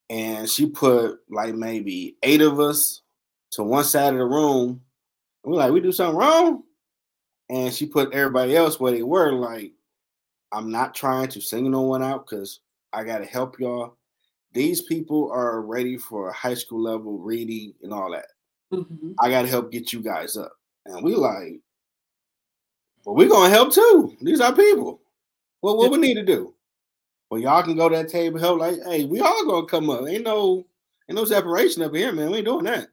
and 0.10 0.50
she 0.50 0.68
put 0.68 1.20
like 1.30 1.56
maybe 1.56 2.18
eight 2.24 2.42
of 2.42 2.60
us 2.60 3.02
to 3.52 3.64
one 3.64 3.84
side 3.84 4.14
of 4.14 4.20
the 4.20 4.26
room. 4.26 4.82
We're 5.44 5.56
like, 5.56 5.72
we 5.72 5.82
do 5.82 5.92
something 5.92 6.18
wrong? 6.18 6.64
and 7.50 7.74
she 7.74 7.86
put 7.86 8.14
everybody 8.14 8.56
else 8.56 8.80
where 8.80 8.92
they 8.92 9.04
were. 9.04 9.32
Like, 9.32 9.74
I'm 10.52 10.72
not 10.72 10.96
trying 10.96 11.28
to 11.30 11.42
single 11.42 11.72
no 11.72 11.82
one 11.82 12.04
out 12.04 12.28
because 12.28 12.62
I 12.92 13.04
got 13.04 13.20
to 13.20 13.26
help 13.26 13.60
y'all. 13.60 13.98
These 14.54 14.82
people 14.84 15.32
are 15.32 15.62
ready 15.62 15.98
for 15.98 16.32
high 16.32 16.54
school 16.54 16.82
level 16.82 17.20
reading 17.20 17.74
and 17.82 17.94
all 17.94 18.12
that. 18.12 18.26
Mm-hmm. 18.74 19.12
I 19.20 19.30
got 19.30 19.44
to 19.44 19.48
help 19.48 19.72
get 19.72 19.94
you 19.94 20.02
guys 20.02 20.38
up. 20.38 20.54
And 20.86 21.04
we 21.04 21.16
like, 21.16 21.60
well, 23.06 23.16
we're 23.16 23.30
gonna 23.30 23.50
help 23.50 23.74
too. 23.74 24.16
These 24.22 24.42
are 24.42 24.56
people. 24.56 25.02
Well, 25.62 25.78
what 25.78 25.92
we 25.92 25.98
need 25.98 26.16
to 26.16 26.24
do? 26.24 26.54
Well, 27.30 27.42
y'all 27.42 27.64
can 27.64 27.76
go 27.76 27.90
to 27.90 27.96
that 27.96 28.10
table, 28.10 28.40
help. 28.40 28.60
Like, 28.60 28.76
hey, 28.86 29.06
we 29.06 29.20
all 29.20 29.46
gonna 29.46 29.66
come 29.66 29.90
up. 29.90 30.08
Ain't 30.08 30.24
no, 30.24 30.66
ain't 31.10 31.18
no 31.18 31.26
separation 31.26 31.84
up 31.84 31.96
here, 31.96 32.12
man. 32.12 32.32
We 32.32 32.38
ain't 32.38 32.46
doing 32.46 32.66
that. 32.66 32.90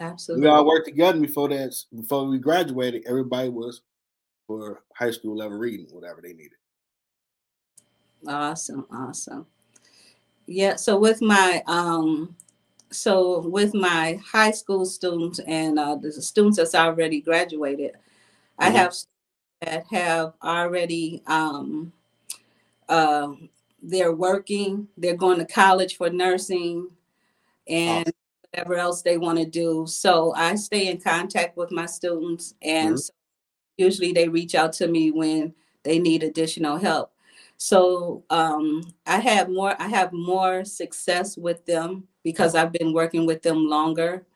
Absolutely. 0.00 0.46
We 0.46 0.52
all 0.52 0.66
worked 0.66 0.86
together 0.86 1.20
before 1.20 1.48
that. 1.48 1.74
Before 1.94 2.26
we 2.26 2.38
graduated, 2.38 3.04
everybody 3.06 3.48
was 3.48 3.82
for 4.46 4.82
high 4.94 5.10
school 5.10 5.36
level 5.36 5.58
reading, 5.58 5.86
whatever 5.92 6.20
they 6.20 6.32
needed. 6.32 6.58
Awesome, 8.26 8.86
awesome. 8.90 9.46
Yeah. 10.46 10.76
So 10.76 10.98
with 10.98 11.22
my 11.22 11.62
um, 11.66 12.34
so 12.94 13.40
with 13.40 13.74
my 13.74 14.18
high 14.24 14.52
school 14.52 14.86
students 14.86 15.40
and 15.40 15.78
uh, 15.78 15.96
the 15.96 16.12
students 16.12 16.58
that's 16.58 16.74
already 16.74 17.20
graduated, 17.20 17.92
mm-hmm. 17.92 18.64
I 18.64 18.70
have 18.70 18.94
that 19.60 19.84
have 19.90 20.34
already 20.42 21.22
um, 21.26 21.92
uh, 22.88 23.32
they're 23.82 24.14
working, 24.14 24.88
they're 24.96 25.16
going 25.16 25.38
to 25.38 25.46
college 25.46 25.96
for 25.96 26.10
nursing, 26.10 26.88
and 27.68 28.12
whatever 28.50 28.76
else 28.76 29.02
they 29.02 29.18
want 29.18 29.38
to 29.38 29.46
do. 29.46 29.86
So 29.86 30.32
I 30.34 30.54
stay 30.54 30.88
in 30.88 31.00
contact 31.00 31.56
with 31.56 31.72
my 31.72 31.86
students, 31.86 32.54
and 32.62 32.90
mm-hmm. 32.90 32.96
so 32.96 33.12
usually 33.76 34.12
they 34.12 34.28
reach 34.28 34.54
out 34.54 34.72
to 34.74 34.86
me 34.86 35.10
when 35.10 35.54
they 35.82 35.98
need 35.98 36.22
additional 36.22 36.76
help. 36.76 37.10
So 37.56 38.24
um, 38.30 38.82
I 39.06 39.18
have 39.18 39.48
more. 39.48 39.74
I 39.80 39.88
have 39.88 40.12
more 40.12 40.64
success 40.64 41.36
with 41.36 41.64
them 41.66 42.08
because 42.24 42.54
I've 42.54 42.72
been 42.72 42.92
working 42.92 43.26
with 43.26 43.42
them 43.42 43.68
longer, 43.68 44.26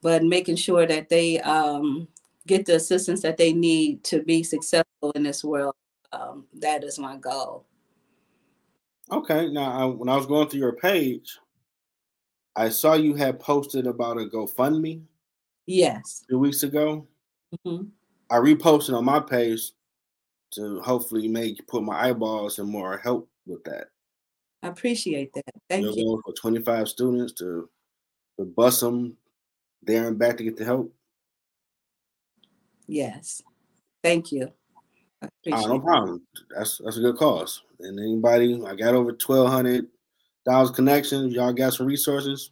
but 0.00 0.24
making 0.24 0.56
sure 0.56 0.86
that 0.86 1.08
they 1.08 1.38
um, 1.40 2.08
get 2.46 2.66
the 2.66 2.76
assistance 2.76 3.20
that 3.22 3.36
they 3.36 3.52
need 3.52 4.02
to 4.04 4.22
be 4.22 4.42
successful 4.42 5.12
in 5.14 5.22
this 5.22 5.44
world. 5.44 5.76
Um, 6.12 6.46
that 6.54 6.82
is 6.82 6.98
my 6.98 7.16
goal. 7.16 7.64
Okay. 9.10 9.48
Now, 9.48 9.72
I, 9.72 9.84
when 9.84 10.08
I 10.08 10.16
was 10.16 10.26
going 10.26 10.48
through 10.48 10.60
your 10.60 10.76
page, 10.76 11.38
I 12.56 12.68
saw 12.68 12.94
you 12.94 13.14
had 13.14 13.38
posted 13.38 13.86
about 13.86 14.18
a 14.18 14.26
GoFundMe. 14.26 15.02
Yes. 15.66 16.24
Two 16.28 16.38
weeks 16.38 16.62
ago. 16.64 17.06
Mm-hmm. 17.66 17.84
I 18.30 18.36
reposted 18.36 18.96
on 18.96 19.04
my 19.04 19.20
page 19.20 19.72
to 20.52 20.80
hopefully 20.80 21.28
make 21.28 21.66
put 21.66 21.82
my 21.82 22.08
eyeballs 22.08 22.58
and 22.58 22.68
more 22.68 22.98
help 22.98 23.28
with 23.46 23.62
that. 23.64 23.88
I 24.62 24.68
appreciate 24.68 25.32
that. 25.34 25.44
Thank 25.68 25.84
You're 25.84 25.94
you. 25.94 26.22
For 26.24 26.32
25 26.34 26.88
students 26.88 27.32
to, 27.34 27.68
to 28.38 28.44
bus 28.44 28.80
them 28.80 29.16
there 29.82 30.06
and 30.06 30.18
back 30.18 30.36
to 30.36 30.44
get 30.44 30.56
the 30.56 30.64
help. 30.64 30.94
Yes. 32.86 33.42
Thank 34.02 34.32
you. 34.32 34.52
Uh, 35.20 35.28
no 35.66 35.78
problem. 35.78 36.22
That's 36.54 36.78
that's 36.78 36.96
a 36.96 37.00
good 37.00 37.16
cause. 37.16 37.62
And 37.80 37.98
anybody, 37.98 38.60
I 38.66 38.74
got 38.74 38.94
over 38.94 39.10
1,200 39.10 39.86
Dollars 40.44 40.70
Connections. 40.70 41.34
Y'all 41.34 41.52
got 41.52 41.74
some 41.74 41.86
resources. 41.86 42.50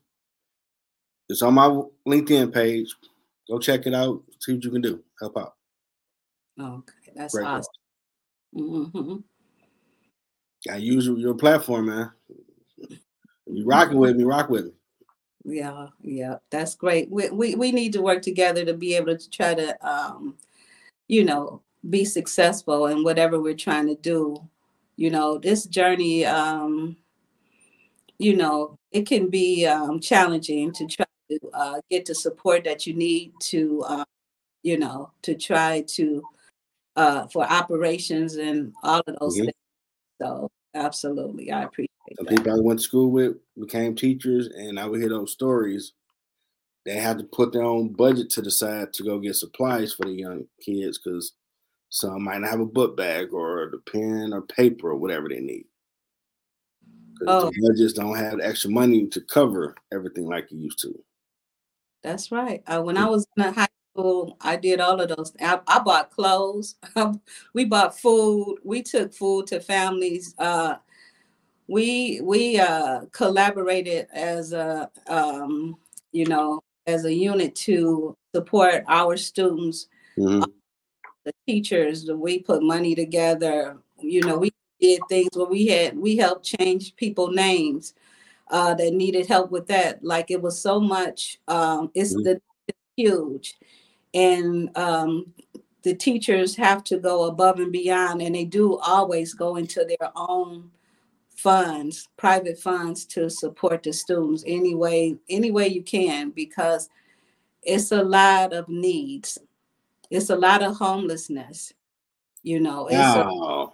It's 1.29 1.43
on 1.43 1.55
my 1.55 1.83
LinkedIn 2.07 2.53
page. 2.53 2.95
Go 3.49 3.59
check 3.59 3.87
it 3.87 3.95
out. 3.95 4.23
See 4.41 4.55
what 4.55 4.65
you 4.65 4.71
can 4.71 4.81
do. 4.81 5.03
Help 5.21 5.37
out. 5.37 5.55
Okay, 6.61 7.13
that's 7.15 7.35
Great 7.35 7.47
awesome. 7.47 9.25
I 10.71 10.77
use 10.77 11.07
your 11.07 11.35
platform, 11.35 11.87
man. 11.87 12.11
You 13.47 13.65
rocking 13.65 13.99
with 13.99 14.17
me, 14.17 14.25
rock 14.25 14.49
with 14.49 14.67
me. 14.67 14.73
Yeah, 15.45 15.89
yeah, 16.03 16.37
that's 16.51 16.75
great. 16.75 17.11
We, 17.11 17.31
we 17.31 17.55
we 17.55 17.73
need 17.73 17.93
to 17.95 18.03
work 18.03 18.23
together 18.23 18.65
to 18.65 18.75
be 18.75 18.95
able 18.95 19.17
to 19.17 19.31
try 19.31 19.55
to 19.55 19.89
um, 19.89 20.37
you 21.09 21.25
know, 21.25 21.63
be 21.89 22.05
successful 22.05 22.87
in 22.87 23.03
whatever 23.03 23.41
we're 23.41 23.55
trying 23.55 23.87
to 23.87 23.97
do. 23.97 24.37
You 24.97 25.11
know, 25.11 25.39
this 25.39 25.65
journey 25.65 26.27
um 26.27 26.97
you 28.21 28.37
know, 28.37 28.79
it 28.93 29.07
can 29.07 29.31
be 29.31 29.67
um, 29.67 29.99
challenging 29.99 30.73
to 30.75 30.87
try 30.87 31.07
to 31.31 31.39
uh, 31.55 31.81
get 31.91 32.05
the 32.05 32.15
support 32.15 32.65
that 32.65 32.87
you 32.87 32.93
need 32.93 33.33
to, 33.41 33.83
uh, 33.89 34.05
you 34.63 34.79
know, 34.79 35.11
to 35.23 35.35
try 35.35 35.83
to 35.89 36.23
uh, 36.97 37.27
for 37.29 37.45
operations 37.51 38.35
and 38.35 38.75
all 38.83 39.03
of 39.07 39.17
those 39.19 39.37
mm-hmm. 39.37 39.47
things. 39.47 39.60
So 40.21 40.51
absolutely, 40.75 41.51
I 41.51 41.63
appreciate. 41.63 41.91
Some 42.17 42.27
that. 42.27 42.37
people 42.37 42.53
I 42.53 42.61
went 42.61 42.81
to 42.81 42.85
school 42.85 43.11
with 43.11 43.37
became 43.59 43.95
teachers, 43.95 44.49
and 44.49 44.79
I 44.79 44.87
would 44.87 45.01
hear 45.01 45.09
those 45.09 45.33
stories. 45.33 45.93
they 46.85 46.97
had 46.97 47.19
to 47.19 47.25
put 47.25 47.53
their 47.53 47.63
own 47.63 47.93
budget 47.93 48.31
to 48.31 48.43
the 48.43 48.51
side 48.51 48.93
to 48.95 49.03
go 49.03 49.19
get 49.19 49.37
supplies 49.37 49.93
for 49.93 50.07
the 50.07 50.13
young 50.13 50.45
kids 50.65 50.99
because 50.99 51.35
some 51.91 52.25
might 52.25 52.41
not 52.41 52.51
have 52.51 52.61
a 52.61 52.67
book 52.67 52.97
bag 52.97 53.33
or 53.33 53.71
the 53.71 53.79
pen 53.91 54.33
or 54.33 54.43
paper 54.43 54.91
or 54.91 54.97
whatever 54.97 55.29
they 55.29 55.41
need. 55.41 55.67
Oh. 57.27 57.51
The 57.51 57.69
budgets 57.69 57.93
don't 57.93 58.17
have 58.17 58.41
extra 58.41 58.71
money 58.71 59.07
to 59.09 59.21
cover 59.21 59.75
everything 59.93 60.27
like 60.27 60.51
you 60.51 60.59
used 60.59 60.81
to. 60.81 60.95
That's 62.03 62.33
right. 62.33 62.63
Uh, 62.67 62.81
when 62.81 62.97
I 62.97 63.07
was 63.07 63.27
in 63.37 63.53
high 63.53 63.69
school, 63.93 64.37
I 64.41 64.57
did 64.57 64.81
all 64.81 65.01
of 65.01 65.09
those. 65.09 65.33
I, 65.41 65.61
I 65.67 65.81
bought 65.81 66.11
clothes. 66.11 66.77
we 67.55 67.65
bought 67.65 67.99
food. 67.99 68.59
We 68.65 68.83
took 68.83 69.13
food 69.13 69.47
to 69.49 69.61
families. 69.61 70.35
Uh, 70.39 70.77
we 71.69 72.21
we 72.23 72.59
uh, 72.59 73.03
collaborated 73.13 74.09
as 74.13 74.53
a 74.53 74.91
um, 75.07 75.77
you 76.13 76.27
know 76.27 76.61
as 76.87 77.05
a 77.05 77.15
unit 77.15 77.55
to 77.55 78.17
support 78.35 78.85
our 78.89 79.17
students. 79.17 79.87
Mm-hmm. 80.19 80.51
The 81.25 81.33
teachers, 81.47 82.11
we 82.11 82.41
put 82.41 82.63
money 82.63 82.95
together. 82.95 83.77
You 83.99 84.23
know, 84.23 84.39
we 84.39 84.51
did 84.81 85.01
things 85.09 85.31
where 85.35 85.47
we 85.47 85.67
had 85.67 85.97
we 85.97 86.17
helped 86.17 86.45
change 86.45 86.97
people 86.97 87.31
names 87.31 87.95
uh, 88.51 88.75
that 88.75 88.95
needed 88.95 89.27
help 89.27 89.51
with 89.51 89.67
that. 89.69 90.03
Like 90.03 90.31
it 90.31 90.41
was 90.41 90.61
so 90.61 90.81
much. 90.81 91.39
Um, 91.47 91.91
it's 91.95 92.15
mm-hmm. 92.15 92.23
the 92.23 92.43
it's 92.67 92.79
huge, 92.97 93.59
and 94.15 94.77
um, 94.77 95.33
the 95.83 95.95
teachers 95.95 96.57
have 96.57 96.85
to 96.85 96.99
go 96.99 97.25
above 97.25 97.59
and 97.59 97.73
beyond, 97.73 98.23
and 98.23 98.35
they 98.35 98.45
do 98.45 98.79
always 98.79 99.35
go 99.35 99.57
into 99.57 99.85
their 99.85 100.11
own 100.17 100.71
funds, 101.37 102.09
private 102.17 102.59
funds, 102.59 103.05
to 103.07 103.31
support 103.31 103.83
the 103.83 103.93
students 103.93 104.45
any 104.47 104.75
way 104.75 105.17
any 105.29 105.51
way 105.51 105.69
you 105.69 105.83
can 105.83 106.31
because 106.31 106.89
it's 107.63 107.93
a 107.93 108.03
lot 108.03 108.53
of 108.53 108.69
needs. 108.69 109.39
It's 110.11 110.31
a 110.31 110.37
lot 110.37 110.63
of 110.63 110.77
homelessness. 110.77 111.73
You 112.43 112.61
know, 112.61 112.87
it's 112.87 112.97
wow. 112.97 113.73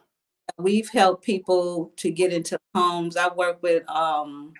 a, 0.58 0.62
we've 0.62 0.88
helped 0.88 1.24
people 1.24 1.92
to 1.96 2.10
get 2.10 2.32
into 2.32 2.58
homes. 2.74 3.16
I 3.16 3.32
work 3.32 3.62
with 3.62 3.88
um, 3.88 4.52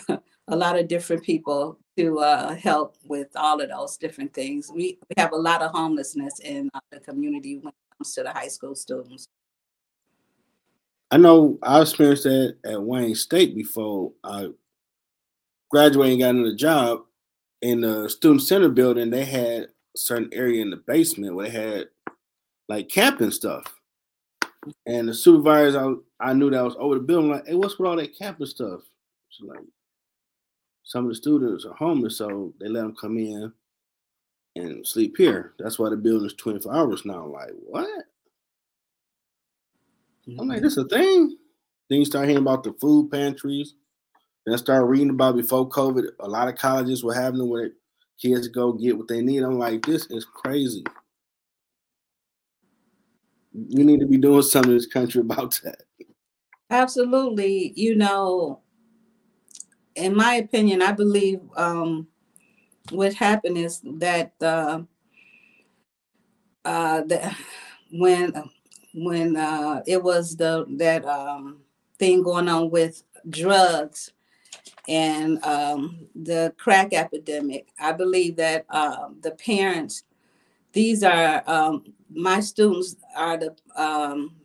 a 0.48 0.56
lot 0.56 0.78
of 0.78 0.88
different 0.88 1.22
people 1.22 1.78
to 1.96 2.18
uh, 2.20 2.54
help 2.54 2.96
with 3.04 3.28
all 3.36 3.60
of 3.60 3.68
those 3.68 3.96
different 3.96 4.32
things. 4.32 4.70
We, 4.72 4.98
we 5.08 5.14
have 5.16 5.32
a 5.32 5.36
lot 5.36 5.62
of 5.62 5.72
homelessness 5.72 6.40
in 6.40 6.70
uh, 6.74 6.80
the 6.90 7.00
community 7.00 7.58
when 7.58 7.68
it 7.68 7.96
comes 7.98 8.14
to 8.14 8.22
the 8.22 8.32
high 8.32 8.48
school 8.48 8.74
students. 8.74 9.28
I 11.10 11.16
know 11.16 11.58
I 11.62 11.80
experienced 11.80 12.24
that 12.24 12.56
at 12.64 12.82
Wayne 12.82 13.14
State 13.14 13.54
before 13.54 14.12
I 14.22 14.50
graduated 15.70 16.12
and 16.12 16.20
got 16.20 16.34
another 16.34 16.56
job. 16.56 17.00
In 17.60 17.80
the 17.80 18.08
student 18.08 18.42
center 18.42 18.68
building, 18.68 19.10
they 19.10 19.24
had 19.24 19.62
a 19.62 19.68
certain 19.96 20.30
area 20.32 20.62
in 20.62 20.70
the 20.70 20.76
basement 20.76 21.34
where 21.34 21.48
they 21.48 21.58
had 21.58 21.88
like 22.68 22.88
camping 22.88 23.30
stuff. 23.30 23.64
And 24.86 25.08
the 25.08 25.14
supervisor, 25.14 25.96
I, 26.20 26.30
I 26.30 26.32
knew 26.34 26.50
that 26.50 26.64
was 26.64 26.76
over 26.78 26.94
the 26.94 27.00
building. 27.00 27.30
Like, 27.30 27.46
hey, 27.46 27.54
what's 27.54 27.78
with 27.78 27.88
all 27.88 27.96
that 27.96 28.16
camping 28.16 28.46
stuff? 28.46 28.82
She's 29.30 29.48
like, 29.48 29.60
some 30.88 31.04
of 31.04 31.10
the 31.10 31.16
students 31.16 31.66
are 31.66 31.74
homeless, 31.74 32.16
so 32.16 32.54
they 32.58 32.66
let 32.66 32.80
them 32.80 32.96
come 32.98 33.18
in 33.18 33.52
and 34.56 34.86
sleep 34.86 35.18
here. 35.18 35.52
That's 35.58 35.78
why 35.78 35.90
the 35.90 35.98
building's 35.98 36.32
24 36.32 36.74
hours 36.74 37.04
now. 37.04 37.24
I'm 37.24 37.32
like, 37.32 37.50
what? 37.66 38.04
Mm-hmm. 40.26 40.40
I'm 40.40 40.48
like, 40.48 40.62
this 40.62 40.78
is 40.78 40.84
a 40.84 40.88
thing? 40.88 41.36
Then 41.90 41.98
you 41.98 42.06
start 42.06 42.26
hearing 42.26 42.42
about 42.42 42.64
the 42.64 42.72
food 42.80 43.10
pantries. 43.10 43.74
Then 44.46 44.54
I 44.54 44.56
start 44.56 44.86
reading 44.86 45.10
about 45.10 45.36
before 45.36 45.68
COVID, 45.68 46.06
a 46.20 46.26
lot 46.26 46.48
of 46.48 46.56
colleges 46.56 47.04
were 47.04 47.12
having 47.12 47.46
where 47.46 47.72
kids 48.18 48.48
go 48.48 48.72
get 48.72 48.96
what 48.96 49.08
they 49.08 49.20
need. 49.20 49.42
I'm 49.42 49.58
like, 49.58 49.84
this 49.84 50.06
is 50.06 50.24
crazy. 50.24 50.84
You 53.52 53.84
need 53.84 54.00
to 54.00 54.06
be 54.06 54.16
doing 54.16 54.40
something 54.40 54.72
in 54.72 54.78
this 54.78 54.86
country 54.86 55.20
about 55.20 55.60
that. 55.64 55.82
Absolutely. 56.70 57.74
You 57.76 57.94
know, 57.94 58.62
in 59.98 60.16
my 60.16 60.36
opinion, 60.36 60.80
I 60.80 60.92
believe 60.92 61.40
um, 61.56 62.06
what 62.90 63.14
happened 63.14 63.58
is 63.58 63.80
that 63.84 64.32
uh, 64.40 64.82
uh, 66.64 67.02
the, 67.02 67.36
when 67.92 68.32
when 68.94 69.36
uh, 69.36 69.82
it 69.86 70.02
was 70.02 70.36
the 70.36 70.66
that 70.76 71.04
um, 71.04 71.58
thing 71.98 72.22
going 72.22 72.48
on 72.48 72.70
with 72.70 73.02
drugs 73.28 74.12
and 74.86 75.44
um, 75.44 76.06
the 76.14 76.54
crack 76.56 76.94
epidemic, 76.94 77.68
I 77.78 77.92
believe 77.92 78.36
that 78.36 78.64
uh, 78.70 79.08
the 79.20 79.32
parents, 79.32 80.04
these 80.72 81.02
are 81.02 81.42
um, 81.46 81.92
my 82.10 82.40
students 82.40 82.96
are 83.16 83.36
the 83.36 83.56
um, 83.76 84.36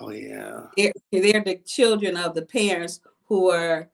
oh 0.00 0.10
yeah. 0.10 0.62
they're, 0.76 0.92
they're 1.12 1.44
the 1.44 1.60
children 1.64 2.16
of 2.16 2.34
the 2.34 2.42
parents 2.42 3.00
who 3.26 3.50
are 3.50 3.88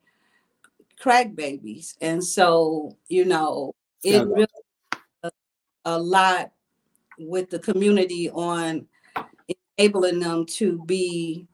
crack 0.99 1.35
babies. 1.35 1.97
And 2.01 2.23
so, 2.23 2.97
you 3.09 3.25
know, 3.25 3.75
it 4.03 4.27
really 4.27 4.47
a, 5.23 5.31
a 5.85 5.99
lot 5.99 6.53
with 7.19 7.51
the 7.51 7.59
community 7.59 8.31
on 8.31 8.87
enabling 9.79 10.21
them 10.21 10.47
to 10.47 10.83
be 10.85 11.47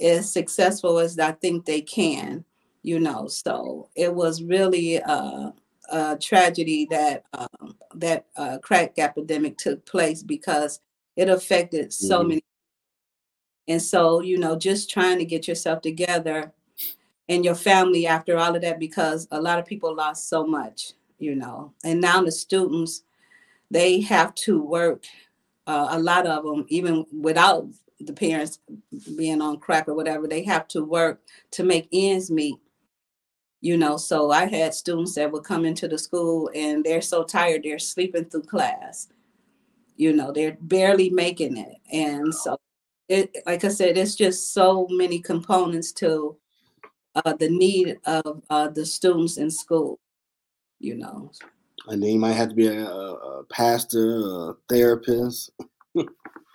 as 0.00 0.32
successful 0.32 0.98
as 0.98 1.18
I 1.18 1.32
think 1.32 1.64
they 1.64 1.80
can, 1.80 2.44
you 2.82 3.00
know. 3.00 3.26
So 3.26 3.88
it 3.94 4.14
was 4.14 4.42
really 4.42 4.96
a, 4.96 5.52
a 5.90 6.18
tragedy 6.18 6.86
that 6.90 7.24
um, 7.32 7.76
that 7.94 8.26
uh, 8.36 8.58
crack 8.58 8.98
epidemic 8.98 9.58
took 9.58 9.84
place 9.86 10.22
because 10.22 10.80
it 11.16 11.28
affected 11.28 11.92
so 11.92 12.20
mm-hmm. 12.20 12.28
many. 12.28 12.44
And 13.66 13.82
so, 13.82 14.20
you 14.20 14.38
know, 14.38 14.56
just 14.56 14.88
trying 14.88 15.18
to 15.18 15.26
get 15.26 15.46
yourself 15.46 15.82
together 15.82 16.54
and 17.28 17.44
your 17.44 17.54
family 17.54 18.06
after 18.06 18.38
all 18.38 18.54
of 18.54 18.62
that 18.62 18.78
because 18.78 19.28
a 19.30 19.40
lot 19.40 19.58
of 19.58 19.66
people 19.66 19.94
lost 19.94 20.28
so 20.28 20.46
much, 20.46 20.92
you 21.18 21.34
know. 21.34 21.72
And 21.84 22.00
now 22.00 22.22
the 22.22 22.32
students, 22.32 23.02
they 23.70 24.00
have 24.00 24.34
to 24.36 24.62
work. 24.62 25.04
Uh, 25.66 25.88
a 25.90 25.98
lot 25.98 26.26
of 26.26 26.44
them, 26.44 26.64
even 26.68 27.04
without 27.12 27.66
the 28.00 28.12
parents 28.12 28.60
being 29.16 29.42
on 29.42 29.58
crack 29.58 29.88
or 29.88 29.94
whatever, 29.94 30.26
they 30.26 30.42
have 30.44 30.66
to 30.68 30.84
work 30.84 31.20
to 31.50 31.64
make 31.64 31.88
ends 31.92 32.30
meet. 32.30 32.56
You 33.60 33.76
know, 33.76 33.96
so 33.96 34.30
I 34.30 34.46
had 34.46 34.72
students 34.72 35.16
that 35.16 35.32
would 35.32 35.42
come 35.42 35.64
into 35.64 35.88
the 35.88 35.98
school 35.98 36.48
and 36.54 36.84
they're 36.84 37.02
so 37.02 37.24
tired 37.24 37.64
they're 37.64 37.80
sleeping 37.80 38.26
through 38.26 38.42
class. 38.42 39.08
You 39.96 40.12
know, 40.12 40.30
they're 40.30 40.56
barely 40.60 41.10
making 41.10 41.56
it, 41.56 41.74
and 41.92 42.32
so 42.32 42.56
it, 43.08 43.36
like 43.46 43.64
I 43.64 43.68
said, 43.68 43.98
it's 43.98 44.14
just 44.14 44.54
so 44.54 44.86
many 44.90 45.18
components 45.18 45.90
to 45.94 46.36
uh, 47.14 47.32
the 47.34 47.48
need 47.48 47.98
of 48.04 48.42
uh, 48.50 48.68
the 48.68 48.84
students 48.84 49.36
in 49.36 49.50
school, 49.50 49.98
you 50.78 50.96
know. 50.96 51.30
And 51.88 52.02
then 52.02 52.10
you 52.10 52.18
might 52.18 52.32
have 52.32 52.50
to 52.50 52.54
be 52.54 52.66
a, 52.66 52.86
a 52.86 53.44
pastor, 53.44 54.18
a 54.18 54.54
therapist. 54.68 55.50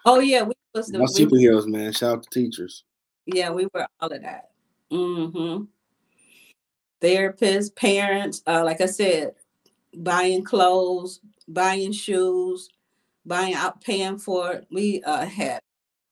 oh 0.05 0.19
yeah, 0.19 0.43
we 0.43 0.53
was 0.73 0.87
the 0.87 0.99
superheroes, 0.99 1.67
man. 1.67 1.91
Shout 1.91 2.17
out 2.17 2.23
to 2.23 2.29
teachers. 2.29 2.83
Yeah, 3.25 3.51
we 3.51 3.67
were 3.73 3.87
all 3.99 4.11
of 4.11 4.21
that. 4.21 4.49
Mm-hmm. 4.91 5.63
Therapists, 7.01 7.75
parents, 7.75 8.41
uh, 8.47 8.63
like 8.63 8.81
I 8.81 8.85
said, 8.85 9.33
buying 9.97 10.43
clothes, 10.43 11.19
buying 11.47 11.91
shoes, 11.91 12.69
buying 13.25 13.53
out, 13.53 13.81
paying 13.81 14.17
for. 14.17 14.61
We 14.71 15.03
uh, 15.03 15.25
had 15.25 15.59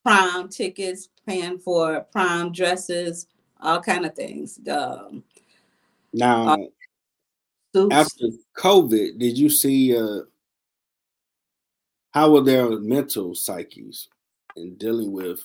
prom 0.04 0.50
tickets, 0.50 1.10
paying 1.28 1.60
for 1.60 2.06
prom 2.12 2.52
dresses, 2.52 3.28
all 3.62 3.82
kind 3.82 4.06
of 4.06 4.15
things. 4.15 4.60
Um, 4.69 5.24
now, 6.13 6.58
uh, 7.76 7.88
after 7.91 8.26
COVID, 8.58 9.17
did 9.17 9.38
you 9.38 9.50
see 9.50 9.97
uh, 9.97 10.21
how 12.12 12.32
were 12.32 12.41
their 12.41 12.69
mental 12.80 13.36
psyches 13.36 14.10
in 14.56 14.76
dealing 14.76 15.12
with 15.12 15.39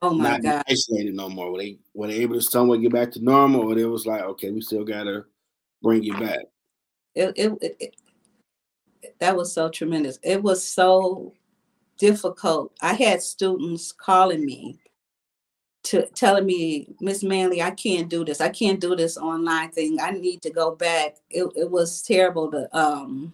oh 0.00 0.14
my 0.14 0.30
not 0.30 0.42
God. 0.42 0.64
isolated 0.68 1.14
no 1.14 1.28
more? 1.28 1.52
Were 1.52 1.58
they 1.58 1.78
were 1.92 2.06
they 2.06 2.14
able 2.14 2.36
to 2.36 2.42
somewhat 2.42 2.80
get 2.80 2.92
back 2.92 3.10
to 3.12 3.24
normal, 3.24 3.72
or 3.72 3.78
it 3.78 3.84
was 3.84 4.06
like, 4.06 4.22
okay, 4.22 4.50
we 4.50 4.60
still 4.60 4.84
gotta 4.84 5.24
bring 5.82 6.02
you 6.02 6.14
back? 6.14 6.40
It, 7.14 7.32
it, 7.36 7.52
it, 7.60 7.76
it 7.80 7.96
that 9.20 9.36
was 9.36 9.52
so 9.52 9.68
tremendous. 9.68 10.18
It 10.22 10.42
was 10.42 10.64
so 10.64 11.34
difficult. 11.98 12.72
I 12.80 12.94
had 12.94 13.22
students 13.22 13.92
calling 13.92 14.44
me 14.44 14.78
to 15.84 16.06
telling 16.08 16.46
me, 16.46 16.88
Miss 17.00 17.22
Manley, 17.22 17.62
I 17.62 17.70
can't 17.70 18.08
do 18.08 18.24
this. 18.24 18.40
I 18.40 18.48
can't 18.48 18.80
do 18.80 18.96
this 18.96 19.16
online 19.16 19.70
thing. 19.70 19.98
I 20.00 20.10
need 20.10 20.42
to 20.42 20.50
go 20.50 20.74
back. 20.74 21.16
It, 21.30 21.44
it 21.56 21.70
was 21.70 22.02
terrible 22.02 22.50
to 22.50 22.68
um 22.76 23.32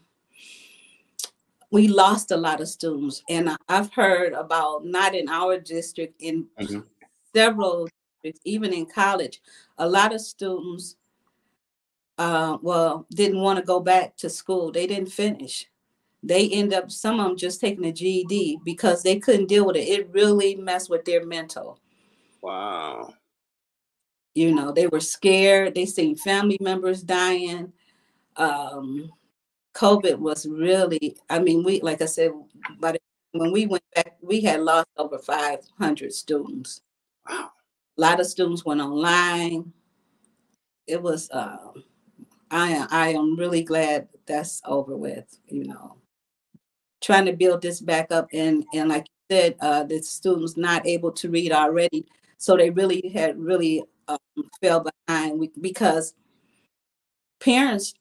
we 1.72 1.86
lost 1.86 2.32
a 2.32 2.36
lot 2.36 2.60
of 2.60 2.68
students 2.68 3.22
and 3.28 3.56
I've 3.68 3.92
heard 3.92 4.32
about 4.32 4.84
not 4.84 5.14
in 5.14 5.28
our 5.28 5.58
district 5.58 6.20
in 6.20 6.46
mm-hmm. 6.60 6.80
several 7.32 7.88
districts, 8.22 8.40
even 8.44 8.72
in 8.72 8.86
college, 8.86 9.40
a 9.78 9.88
lot 9.88 10.12
of 10.12 10.20
students 10.20 10.96
uh, 12.18 12.58
well, 12.60 13.06
didn't 13.12 13.40
want 13.40 13.58
to 13.58 13.64
go 13.64 13.80
back 13.80 14.14
to 14.14 14.28
school. 14.28 14.70
They 14.70 14.86
didn't 14.86 15.10
finish. 15.10 15.66
They 16.22 16.50
end 16.50 16.74
up 16.74 16.90
some 16.90 17.18
of 17.18 17.26
them 17.26 17.36
just 17.36 17.62
taking 17.62 17.86
a 17.86 17.92
GED 17.92 18.60
because 18.62 19.02
they 19.02 19.18
couldn't 19.18 19.46
deal 19.46 19.64
with 19.64 19.76
it. 19.76 19.88
It 19.88 20.10
really 20.12 20.54
messed 20.54 20.90
with 20.90 21.06
their 21.06 21.24
mental. 21.24 21.78
Wow. 22.42 23.14
You 24.34 24.54
know, 24.54 24.72
they 24.72 24.86
were 24.86 25.00
scared. 25.00 25.74
They 25.74 25.86
seen 25.86 26.16
family 26.16 26.58
members 26.60 27.02
dying. 27.02 27.72
Um, 28.36 29.10
COVID 29.74 30.18
was 30.18 30.46
really, 30.46 31.16
I 31.28 31.40
mean, 31.40 31.64
we 31.64 31.80
like 31.80 32.02
I 32.02 32.06
said, 32.06 32.32
but 32.78 33.00
when 33.32 33.52
we 33.52 33.66
went 33.66 33.84
back, 33.94 34.16
we 34.22 34.40
had 34.40 34.60
lost 34.60 34.88
over 34.96 35.18
500 35.18 36.12
students. 36.12 36.80
Wow. 37.28 37.50
A 37.98 38.00
lot 38.00 38.20
of 38.20 38.26
students 38.26 38.64
went 38.64 38.80
online. 38.80 39.72
It 40.86 41.00
was 41.02 41.28
um, 41.32 41.84
I 42.50 42.86
I 42.90 43.08
am 43.10 43.36
really 43.36 43.62
glad 43.62 44.08
that's 44.26 44.60
over 44.64 44.96
with, 44.96 45.38
you 45.46 45.64
know. 45.64 45.96
Trying 47.00 47.26
to 47.26 47.32
build 47.32 47.62
this 47.62 47.80
back 47.80 48.10
up 48.10 48.28
and 48.32 48.64
and 48.74 48.88
like 48.88 49.06
you 49.08 49.36
said, 49.36 49.56
uh 49.60 49.84
the 49.84 50.02
students 50.02 50.56
not 50.56 50.86
able 50.86 51.12
to 51.12 51.30
read 51.30 51.52
already. 51.52 52.06
So 52.40 52.56
they 52.56 52.70
really 52.70 53.12
had 53.14 53.38
really 53.38 53.84
um, 54.08 54.18
fell 54.62 54.82
behind 55.06 55.46
because 55.60 56.14
parents, 57.38 57.92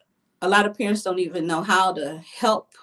a 0.42 0.48
lot 0.48 0.66
of 0.66 0.78
parents 0.78 1.04
don't 1.04 1.20
even 1.20 1.46
know 1.46 1.62
how 1.62 1.92
to 1.92 2.24
help. 2.40 2.74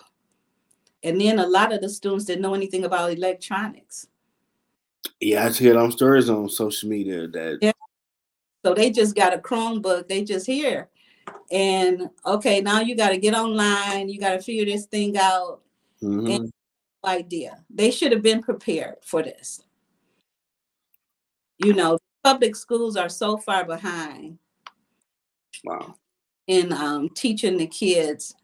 And 1.03 1.19
then 1.19 1.39
a 1.39 1.47
lot 1.47 1.73
of 1.73 1.81
the 1.81 1.89
students 1.89 2.27
didn't 2.27 2.43
know 2.43 2.53
anything 2.53 2.85
about 2.85 3.11
electronics. 3.11 4.07
Yeah, 5.19 5.47
I 5.47 5.51
hear 5.51 5.73
them 5.73 5.91
stories 5.91 6.29
on 6.29 6.51
social 6.51 6.91
media 6.91 7.27
that 7.29 7.59
yeah. 7.63 7.73
So 8.63 8.75
they 8.75 8.91
just 8.91 9.17
got 9.17 9.33
a 9.33 9.39
Chromebook. 9.39 10.09
They 10.09 10.25
just 10.25 10.45
hear 10.45 10.91
and 11.51 12.11
okay, 12.27 12.61
now 12.61 12.81
you 12.81 12.97
got 12.97 13.11
to 13.11 13.17
get 13.17 13.35
online. 13.35 14.11
You 14.11 14.21
got 14.21 14.33
to 14.33 14.43
figure 14.43 14.67
this 14.67 14.85
thing 14.85 15.17
out. 15.17 15.63
Mm-hmm. 16.03 16.27
And 16.27 16.53
idea. 17.05 17.65
They 17.71 17.91
should 17.93 18.13
have 18.13 18.23
been 18.23 18.43
prepared 18.43 18.97
for 19.03 19.23
this. 19.23 19.63
You 21.59 21.73
know, 21.73 21.99
public 22.23 22.57
schools 22.57 22.97
are 22.97 23.09
so 23.09 23.37
far 23.37 23.65
behind. 23.65 24.39
Wow. 25.65 25.95
In 26.47 26.73
um, 26.73 27.09
teaching 27.11 27.57
the 27.57 27.67
kids 27.67 28.35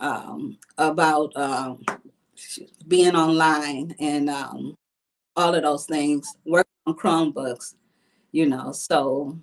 um, 0.00 0.58
about 0.78 1.36
um, 1.36 1.82
being 2.88 3.14
online 3.14 3.94
and 4.00 4.30
um, 4.30 4.76
all 5.36 5.54
of 5.54 5.62
those 5.62 5.86
things, 5.86 6.36
working 6.46 6.70
on 6.86 6.94
Chromebooks, 6.94 7.74
you 8.32 8.46
know. 8.46 8.72
So 8.72 9.38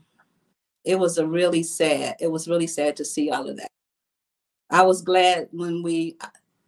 it 0.85 0.97
was 0.97 1.17
a 1.17 1.27
really 1.27 1.63
sad 1.63 2.15
it 2.19 2.31
was 2.31 2.47
really 2.47 2.67
sad 2.67 2.95
to 2.95 3.05
see 3.05 3.29
all 3.29 3.47
of 3.49 3.57
that 3.57 3.71
i 4.69 4.81
was 4.81 5.01
glad 5.01 5.47
when 5.51 5.83
we 5.83 6.17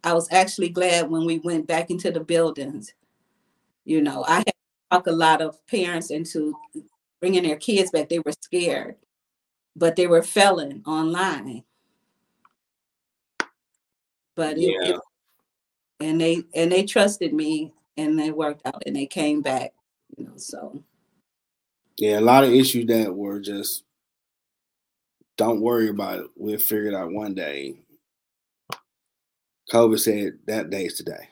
i 0.04 0.12
was 0.12 0.30
actually 0.32 0.68
glad 0.68 1.10
when 1.10 1.24
we 1.24 1.38
went 1.38 1.66
back 1.66 1.90
into 1.90 2.10
the 2.10 2.20
buildings 2.20 2.94
you 3.84 4.00
know 4.00 4.24
i 4.28 4.36
had 4.36 4.51
talk 4.92 5.06
a 5.06 5.12
lot 5.12 5.40
of 5.40 5.64
parents 5.66 6.10
into 6.10 6.54
bringing 7.20 7.42
their 7.42 7.56
kids 7.56 7.90
back 7.90 8.08
they 8.08 8.18
were 8.18 8.32
scared 8.40 8.96
but 9.74 9.96
they 9.96 10.06
were 10.06 10.22
failing 10.22 10.82
online 10.86 11.62
but 14.34 14.56
it, 14.58 14.62
yeah. 14.62 14.94
it, 14.94 15.00
and 16.00 16.20
they 16.20 16.42
and 16.54 16.70
they 16.70 16.84
trusted 16.84 17.32
me 17.32 17.72
and 17.96 18.18
they 18.18 18.30
worked 18.30 18.62
out 18.66 18.82
and 18.86 18.96
they 18.96 19.06
came 19.06 19.40
back 19.40 19.72
you 20.16 20.24
know 20.24 20.36
so 20.36 20.82
yeah 21.96 22.18
a 22.18 22.20
lot 22.20 22.44
of 22.44 22.50
issues 22.50 22.86
that 22.86 23.14
were 23.14 23.40
just 23.40 23.84
don't 25.36 25.60
worry 25.60 25.88
about 25.88 26.20
it. 26.20 26.26
We'll 26.36 26.58
figure 26.58 26.86
it 26.86 26.94
out 26.94 27.12
one 27.12 27.34
day. 27.34 27.74
COVID 29.72 29.98
said 29.98 30.38
that 30.46 30.70
day's 30.70 30.94
today. 30.94 31.28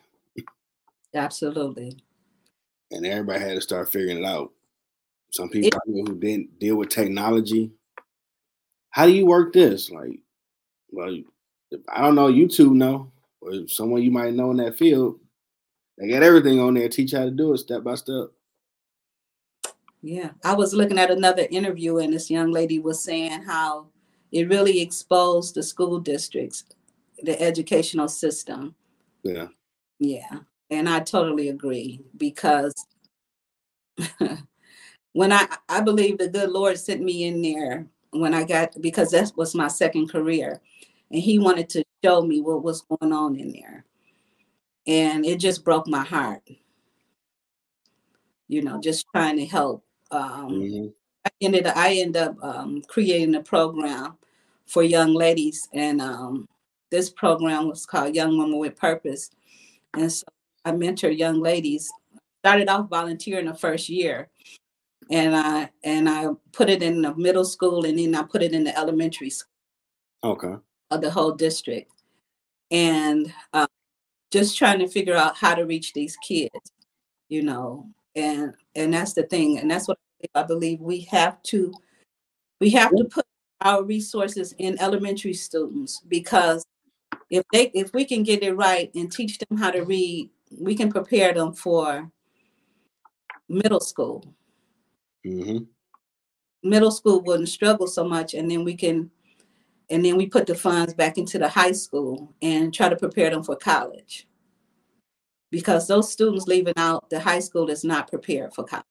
Absolutely. 1.14 1.96
And 2.90 3.06
everybody 3.06 3.40
had 3.40 3.54
to 3.54 3.60
start 3.60 3.90
figuring 3.90 4.18
it 4.18 4.26
out. 4.26 4.52
Some 5.30 5.48
people 5.48 5.80
it, 5.86 6.08
who 6.08 6.18
didn't 6.18 6.58
deal 6.58 6.76
with 6.76 6.88
technology. 6.88 7.70
How 8.90 9.06
do 9.06 9.12
you 9.12 9.26
work 9.26 9.52
this? 9.52 9.90
Like, 9.90 10.18
well, 10.90 11.16
I 11.88 12.02
don't 12.02 12.16
know. 12.16 12.32
YouTube 12.32 12.74
know, 12.74 13.12
or 13.40 13.68
someone 13.68 14.02
you 14.02 14.10
might 14.10 14.34
know 14.34 14.50
in 14.50 14.56
that 14.56 14.76
field. 14.76 15.20
They 15.98 16.08
got 16.08 16.22
everything 16.22 16.58
on 16.58 16.74
there. 16.74 16.88
Teach 16.88 17.12
how 17.12 17.24
to 17.24 17.30
do 17.30 17.52
it 17.52 17.58
step 17.58 17.84
by 17.84 17.94
step. 17.94 18.30
Yeah, 20.02 20.30
I 20.42 20.54
was 20.54 20.72
looking 20.72 20.98
at 20.98 21.10
another 21.10 21.46
interview, 21.50 21.98
and 21.98 22.12
this 22.12 22.30
young 22.30 22.50
lady 22.50 22.78
was 22.78 23.04
saying 23.04 23.42
how 23.42 23.86
it 24.32 24.48
really 24.48 24.80
exposed 24.80 25.54
the 25.54 25.62
school 25.62 26.00
districts, 26.00 26.64
the 27.22 27.40
educational 27.40 28.08
system. 28.08 28.74
Yeah. 29.22 29.48
Yeah. 29.98 30.38
And 30.70 30.88
I 30.88 31.00
totally 31.00 31.48
agree 31.48 32.00
because 32.16 32.74
when 35.12 35.32
I 35.32 35.46
I 35.68 35.80
believe 35.80 36.18
the 36.18 36.28
good 36.28 36.50
Lord 36.50 36.78
sent 36.78 37.02
me 37.02 37.24
in 37.24 37.42
there 37.42 37.86
when 38.10 38.34
I 38.34 38.44
got 38.44 38.80
because 38.80 39.10
that 39.10 39.32
was 39.36 39.54
my 39.54 39.68
second 39.68 40.10
career 40.10 40.60
and 41.10 41.20
he 41.20 41.38
wanted 41.38 41.68
to 41.70 41.84
show 42.04 42.22
me 42.22 42.40
what 42.40 42.62
was 42.62 42.82
going 42.82 43.12
on 43.12 43.36
in 43.36 43.52
there. 43.52 43.84
And 44.86 45.26
it 45.26 45.38
just 45.38 45.64
broke 45.64 45.86
my 45.86 46.04
heart. 46.04 46.42
You 48.48 48.62
know, 48.62 48.80
just 48.80 49.06
trying 49.12 49.36
to 49.36 49.46
help 49.46 49.84
um, 50.10 50.50
mm-hmm. 50.50 50.86
I 51.24 51.30
ended 51.40 51.66
I 51.66 51.94
ended 51.94 52.16
up 52.16 52.36
um, 52.42 52.82
creating 52.88 53.34
a 53.34 53.42
program 53.42 54.16
for 54.66 54.82
young 54.82 55.14
ladies, 55.14 55.68
and 55.72 56.00
um, 56.00 56.48
this 56.90 57.10
program 57.10 57.68
was 57.68 57.86
called 57.86 58.14
Young 58.14 58.36
Woman 58.36 58.58
with 58.58 58.76
Purpose. 58.76 59.30
And 59.94 60.10
so 60.10 60.26
I 60.64 60.72
mentor 60.72 61.10
young 61.10 61.40
ladies. 61.40 61.90
Started 62.42 62.68
off 62.68 62.88
volunteering 62.88 63.46
the 63.46 63.54
first 63.54 63.88
year, 63.88 64.28
and 65.10 65.36
I 65.36 65.70
and 65.84 66.08
I 66.08 66.28
put 66.52 66.70
it 66.70 66.82
in 66.82 67.02
the 67.02 67.14
middle 67.16 67.44
school, 67.44 67.84
and 67.84 67.98
then 67.98 68.14
I 68.14 68.22
put 68.22 68.42
it 68.42 68.52
in 68.52 68.64
the 68.64 68.76
elementary 68.78 69.30
school. 69.30 69.50
Okay. 70.24 70.54
Of 70.90 71.02
the 71.02 71.10
whole 71.10 71.32
district, 71.32 71.92
and 72.70 73.32
uh, 73.52 73.66
just 74.30 74.56
trying 74.56 74.78
to 74.78 74.88
figure 74.88 75.16
out 75.16 75.36
how 75.36 75.54
to 75.54 75.64
reach 75.64 75.92
these 75.92 76.16
kids, 76.16 76.72
you 77.28 77.42
know, 77.42 77.86
and 78.16 78.54
and 78.74 78.94
that's 78.94 79.12
the 79.12 79.24
thing, 79.24 79.58
and 79.58 79.70
that's 79.70 79.86
what 79.86 79.98
I 80.34 80.42
believe 80.42 80.80
we 80.80 81.00
have 81.02 81.42
to 81.44 81.72
we 82.60 82.70
have 82.70 82.90
to 82.96 83.04
put 83.04 83.26
our 83.60 83.82
resources 83.82 84.54
in 84.58 84.80
elementary 84.80 85.34
students 85.34 86.00
because 86.08 86.64
if 87.30 87.44
they 87.52 87.70
if 87.74 87.92
we 87.92 88.04
can 88.04 88.22
get 88.22 88.42
it 88.42 88.54
right 88.54 88.90
and 88.94 89.12
teach 89.12 89.38
them 89.38 89.58
how 89.58 89.70
to 89.70 89.82
read, 89.82 90.30
we 90.58 90.74
can 90.74 90.90
prepare 90.90 91.32
them 91.32 91.52
for 91.52 92.10
middle 93.48 93.80
school. 93.80 94.34
Mm-hmm. 95.26 95.64
Middle 96.62 96.90
school 96.90 97.22
wouldn't 97.22 97.48
struggle 97.48 97.86
so 97.86 98.04
much, 98.04 98.34
and 98.34 98.50
then 98.50 98.64
we 98.64 98.74
can, 98.74 99.10
and 99.88 100.04
then 100.04 100.16
we 100.16 100.26
put 100.26 100.46
the 100.46 100.54
funds 100.54 100.94
back 100.94 101.18
into 101.18 101.38
the 101.38 101.48
high 101.48 101.72
school 101.72 102.34
and 102.42 102.72
try 102.72 102.88
to 102.88 102.96
prepare 102.96 103.30
them 103.30 103.42
for 103.42 103.56
college. 103.56 104.26
Because 105.50 105.88
those 105.88 106.12
students 106.12 106.46
leaving 106.46 106.74
out 106.76 107.10
the 107.10 107.18
high 107.18 107.40
school 107.40 107.70
is 107.70 107.82
not 107.82 108.08
prepared 108.08 108.54
for 108.54 108.64
college. 108.64 108.84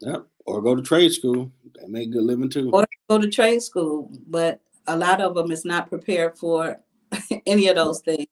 Yep. 0.00 0.26
Or 0.46 0.62
go 0.62 0.74
to 0.74 0.82
trade 0.82 1.12
school. 1.12 1.50
They 1.80 1.86
make 1.88 2.10
good 2.10 2.22
living 2.22 2.50
too. 2.50 2.70
Or 2.72 2.86
go 3.08 3.18
to 3.18 3.30
trade 3.30 3.62
school, 3.62 4.10
but 4.26 4.60
a 4.86 4.96
lot 4.96 5.20
of 5.20 5.34
them 5.34 5.50
is 5.50 5.64
not 5.64 5.88
prepared 5.88 6.36
for 6.36 6.80
any 7.46 7.68
of 7.68 7.76
those 7.76 8.00
things 8.00 8.26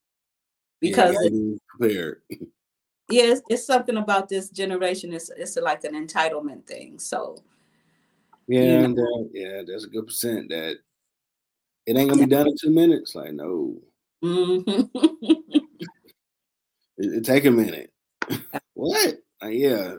because 0.81 1.17
yeah, 1.23 1.57
prepared. 1.69 2.23
yeah, 3.11 3.25
it's, 3.25 3.43
it's, 3.49 3.67
something 3.67 3.97
about 3.97 4.29
this 4.29 4.51
generation. 4.51 5.13
It's 5.13 5.31
it's 5.37 5.57
like 5.57 5.85
an 5.85 5.95
entitlement 5.95 6.67
thing. 6.67 6.99
So 6.99 7.43
yeah, 8.49 8.61
you 8.61 8.79
know. 8.79 8.85
and, 8.85 8.99
uh, 8.99 9.29
yeah, 9.33 9.63
there's 9.67 9.85
a 9.85 9.89
good 9.89 10.07
percent 10.07 10.49
that 10.51 10.77
it 11.87 11.97
ain't 11.97 12.11
gonna 12.11 12.23
yeah. 12.23 12.27
be 12.27 12.31
done 12.31 12.49
in 12.49 12.57
two 12.61 12.71
minutes. 12.71 13.15
Like 13.15 13.33
no, 13.33 13.77
mm-hmm. 14.23 14.83
it, 16.99 17.15
it 17.15 17.25
take 17.25 17.45
a 17.45 17.51
minute. 17.51 17.93
what? 18.75 19.15
Uh, 19.43 19.49
yeah, 19.49 19.95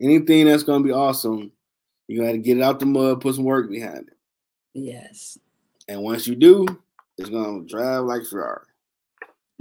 anything 0.00 0.46
that's 0.46 0.62
gonna 0.62 0.84
be 0.84 0.92
awesome, 0.92 1.50
you 2.08 2.20
gotta 2.20 2.38
get 2.38 2.58
it 2.58 2.62
out 2.62 2.80
the 2.80 2.86
mud, 2.86 3.20
put 3.20 3.34
some 3.34 3.44
work 3.44 3.70
behind 3.70 4.08
it. 4.08 4.16
Yes. 4.74 5.38
And 5.88 6.02
once 6.02 6.26
you 6.26 6.34
do, 6.34 6.66
it's 7.18 7.28
gonna 7.28 7.64
drive 7.64 8.04
like 8.04 8.24
Ferrari. 8.24 8.66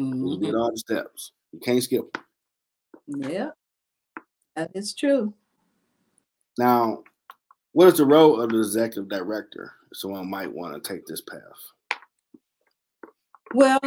Mm-hmm. 0.01 0.25
You 0.25 0.39
get 0.39 0.55
all 0.55 0.71
the 0.71 0.77
steps. 0.77 1.31
You 1.51 1.59
can't 1.59 1.83
skip. 1.83 2.17
Yeah, 3.07 3.51
that 4.55 4.71
is 4.73 4.93
true. 4.93 5.33
Now, 6.57 7.03
what 7.73 7.87
is 7.87 7.97
the 7.97 8.05
role 8.05 8.41
of 8.41 8.49
the 8.49 8.57
executive 8.57 9.09
director? 9.09 9.73
Someone 9.93 10.29
might 10.29 10.51
want 10.51 10.73
to 10.73 10.93
take 10.93 11.05
this 11.05 11.21
path. 11.21 11.99
Well, 13.53 13.79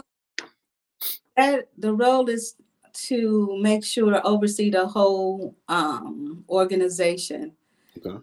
that 1.37 1.68
the 1.79 1.94
role 1.94 2.29
is 2.29 2.55
to 2.92 3.59
make 3.61 3.85
sure 3.85 4.11
to 4.11 4.22
oversee 4.22 4.70
the 4.70 4.87
whole 4.87 5.57
um, 5.68 6.44
organization. 6.48 7.53
Okay. 7.96 8.18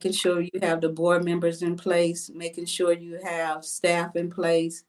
making 0.00 0.12
sure 0.12 0.40
you 0.40 0.50
have 0.60 0.80
the 0.80 0.88
board 0.88 1.24
members 1.24 1.62
in 1.62 1.76
place, 1.76 2.30
making 2.34 2.66
sure 2.66 2.92
you 2.92 3.18
have 3.22 3.64
staff 3.64 4.16
in 4.16 4.30
place, 4.30 4.84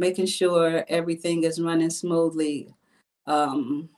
making 0.00 0.24
sure 0.24 0.82
everything 0.88 1.44
is 1.44 1.60
running 1.60 1.90
smoothly. 1.90 2.74
Um, 3.26 3.90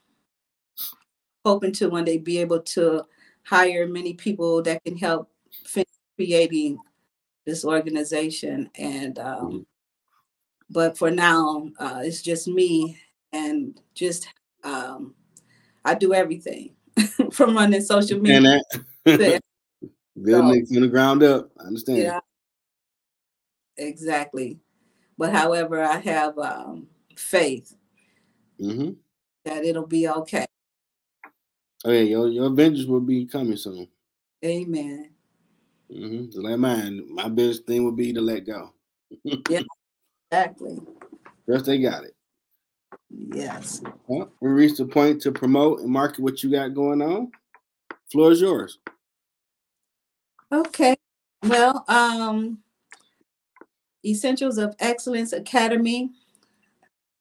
hoping 1.44 1.72
to 1.72 1.88
one 1.88 2.04
day 2.04 2.18
be 2.18 2.38
able 2.38 2.60
to 2.60 3.04
hire 3.44 3.86
many 3.86 4.14
people 4.14 4.62
that 4.62 4.82
can 4.84 4.96
help 4.96 5.30
finish 5.64 5.86
creating 6.16 6.78
this 7.46 7.64
organization. 7.64 8.68
And 8.74 9.18
um, 9.20 9.46
mm-hmm. 9.46 9.58
but 10.70 10.98
for 10.98 11.10
now, 11.10 11.70
uh, 11.78 12.00
it's 12.02 12.20
just 12.20 12.48
me 12.48 12.98
and 13.32 13.80
just 13.94 14.26
um, 14.64 15.14
I 15.84 15.94
do 15.94 16.14
everything 16.14 16.74
from 17.32 17.56
running 17.56 17.80
social 17.80 18.20
media. 18.20 18.60
Building 20.20 20.66
so, 20.66 20.74
from 20.74 20.82
the 20.82 20.88
ground 20.88 21.22
up. 21.22 21.50
I 21.60 21.64
understand. 21.64 21.98
Yeah. 21.98 22.20
Exactly. 23.78 24.58
But 25.18 25.32
however, 25.32 25.82
I 25.82 25.98
have 25.98 26.38
um, 26.38 26.86
faith 27.16 27.74
mm-hmm. 28.60 28.92
that 29.44 29.64
it'll 29.64 29.86
be 29.86 30.08
okay. 30.08 30.46
Oh 31.84 31.90
yeah, 31.90 32.00
your 32.00 32.28
your 32.28 32.50
vengeance 32.50 32.86
will 32.86 33.00
be 33.00 33.26
coming 33.26 33.56
soon. 33.56 33.88
Amen. 34.44 35.10
Mm-hmm. 35.90 36.40
Like 36.40 36.58
mine, 36.58 37.02
my 37.10 37.28
biggest 37.28 37.66
thing 37.66 37.84
would 37.84 37.96
be 37.96 38.12
to 38.12 38.20
let 38.20 38.46
go. 38.46 38.72
yeah, 39.24 39.60
exactly. 40.30 40.78
First, 41.46 41.66
they 41.66 41.78
got 41.78 42.04
it. 42.04 42.14
Yes. 43.10 43.82
Well, 44.06 44.32
we 44.40 44.50
reached 44.50 44.78
the 44.78 44.86
point 44.86 45.20
to 45.22 45.32
promote 45.32 45.80
and 45.80 45.90
market 45.90 46.20
what 46.20 46.42
you 46.42 46.50
got 46.50 46.74
going 46.74 47.02
on. 47.02 47.30
Floor 48.10 48.32
is 48.32 48.40
yours. 48.40 48.78
Okay. 50.50 50.96
Well, 51.42 51.84
um, 51.88 52.58
Essentials 54.04 54.58
of 54.58 54.74
Excellence 54.80 55.32
Academy 55.32 56.10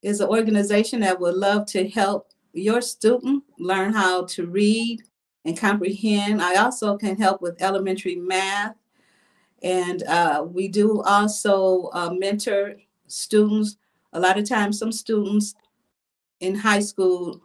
is 0.02 0.20
an 0.20 0.30
organization 0.30 1.02
that 1.02 1.20
would 1.20 1.36
love 1.36 1.66
to 1.68 1.88
help 1.88 2.30
your 2.54 2.82
student 2.82 3.44
learn 3.60 3.94
how 3.94 4.26
to 4.26 4.48
read 4.48 5.04
and 5.46 5.58
comprehend. 5.58 6.42
I 6.42 6.56
also 6.56 6.98
can 6.98 7.18
help 7.18 7.42
with 7.42 7.62
elementary 7.62 8.16
math. 8.16 8.76
And 9.62 10.04
uh, 10.04 10.46
we 10.48 10.68
do 10.68 11.02
also 11.04 11.90
uh, 11.94 12.12
mentor 12.12 12.76
students. 13.08 13.78
A 14.14 14.20
lot 14.20 14.40
of 14.40 14.50
times, 14.50 14.80
some 14.80 14.92
students 14.92 15.54
in 16.40 16.56
high 16.56 16.80
school 16.80 17.42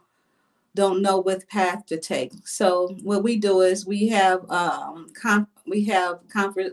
don't 0.75 1.01
know 1.01 1.19
what 1.19 1.47
path 1.47 1.85
to 1.87 1.99
take. 1.99 2.47
So 2.47 2.95
what 3.03 3.23
we 3.23 3.37
do 3.37 3.61
is 3.61 3.85
we 3.85 4.07
have 4.09 4.49
um, 4.49 5.07
we 5.67 5.85
have 5.85 6.19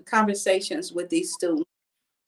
conversations 0.07 0.93
with 0.93 1.11
these 1.11 1.33
students 1.33 1.69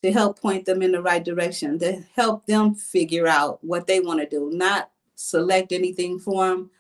to 0.03 0.13
help 0.13 0.41
point 0.41 0.65
them 0.67 0.83
in 0.83 0.93
the 0.93 1.03
right 1.03 1.25
direction, 1.25 1.79
to 1.79 2.03
help 2.15 2.47
them 2.47 2.75
figure 2.75 3.27
out 3.27 3.63
what 3.63 3.87
they 3.87 4.01
want 4.01 4.21
to 4.21 4.29
do, 4.29 4.51
not 4.53 4.91
select 5.15 5.73
anything 5.73 6.19
for 6.19 6.47
them, 6.49 6.71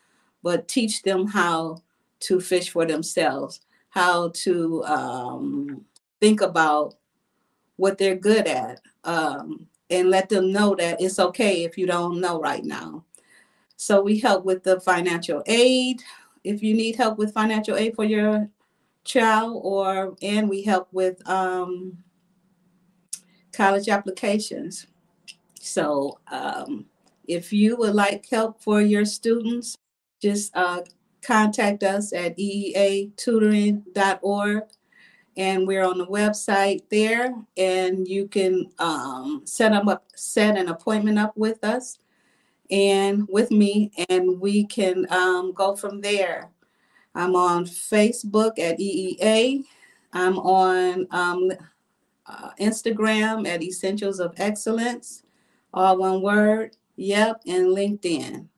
but 0.42 0.68
teach 0.68 1.02
them 1.02 1.26
how 1.26 1.82
to 2.20 2.40
fish 2.40 2.70
for 2.70 2.84
themselves, 2.86 3.60
how 3.90 4.28
to 4.28 4.84
um, 4.84 5.84
think 6.20 6.40
about 6.40 6.94
what 7.76 7.98
they're 7.98 8.16
good 8.16 8.46
at, 8.46 8.80
um, 9.04 9.66
and 9.90 10.10
let 10.10 10.28
them 10.28 10.52
know 10.52 10.74
that 10.74 11.00
it's 11.00 11.18
okay 11.18 11.64
if 11.64 11.78
you 11.78 11.86
don't 11.86 12.20
know 12.20 12.40
right 12.40 12.64
now. 12.64 13.04
So 13.76 14.00
we 14.00 14.18
help 14.18 14.44
with 14.44 14.62
the 14.62 14.80
financial 14.80 15.42
aid. 15.46 16.02
If 16.44 16.62
you 16.62 16.74
need 16.74 16.96
help 16.96 17.18
with 17.18 17.34
financial 17.34 17.76
aid 17.76 17.94
for 17.94 18.04
your 18.04 18.48
child, 19.04 19.60
or 19.62 20.16
and 20.22 20.48
we 20.48 20.62
help 20.62 20.88
with 20.92 21.26
um, 21.28 21.98
college 23.56 23.88
applications. 23.88 24.86
So 25.60 26.18
um, 26.30 26.86
if 27.26 27.52
you 27.52 27.76
would 27.76 27.94
like 27.94 28.28
help 28.30 28.62
for 28.62 28.80
your 28.80 29.04
students, 29.04 29.76
just 30.20 30.56
uh, 30.56 30.82
contact 31.22 31.82
us 31.82 32.12
at 32.12 32.38
eeatutoring.org. 32.38 34.62
And 35.38 35.66
we're 35.66 35.84
on 35.84 35.98
the 35.98 36.06
website 36.06 36.84
there, 36.90 37.34
and 37.58 38.08
you 38.08 38.26
can 38.26 38.70
um, 38.78 39.42
set 39.44 39.72
them 39.72 39.86
up, 39.86 40.06
set 40.14 40.56
an 40.56 40.68
appointment 40.68 41.18
up 41.18 41.36
with 41.36 41.62
us 41.62 41.98
and 42.70 43.28
with 43.28 43.50
me, 43.50 43.90
and 44.08 44.40
we 44.40 44.64
can 44.64 45.06
um, 45.10 45.52
go 45.52 45.76
from 45.76 46.00
there. 46.00 46.48
I'm 47.14 47.36
on 47.36 47.66
Facebook 47.66 48.58
at 48.58 48.78
EEA. 48.78 49.64
I'm 50.14 50.38
on 50.38 51.06
um, 51.10 51.52
uh, 52.28 52.50
Instagram 52.60 53.46
at 53.46 53.62
Essentials 53.62 54.20
of 54.20 54.34
Excellence, 54.38 55.22
all 55.72 55.98
one 55.98 56.22
word. 56.22 56.76
Yep, 56.96 57.42
and 57.46 57.66
LinkedIn. 57.66 58.48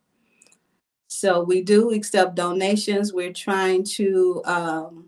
So 1.09 1.43
we 1.43 1.63
do 1.63 1.91
accept 1.91 2.37
donations. 2.37 3.13
We're 3.13 3.33
trying 3.33 3.83
to 3.85 4.43
um, 4.45 5.07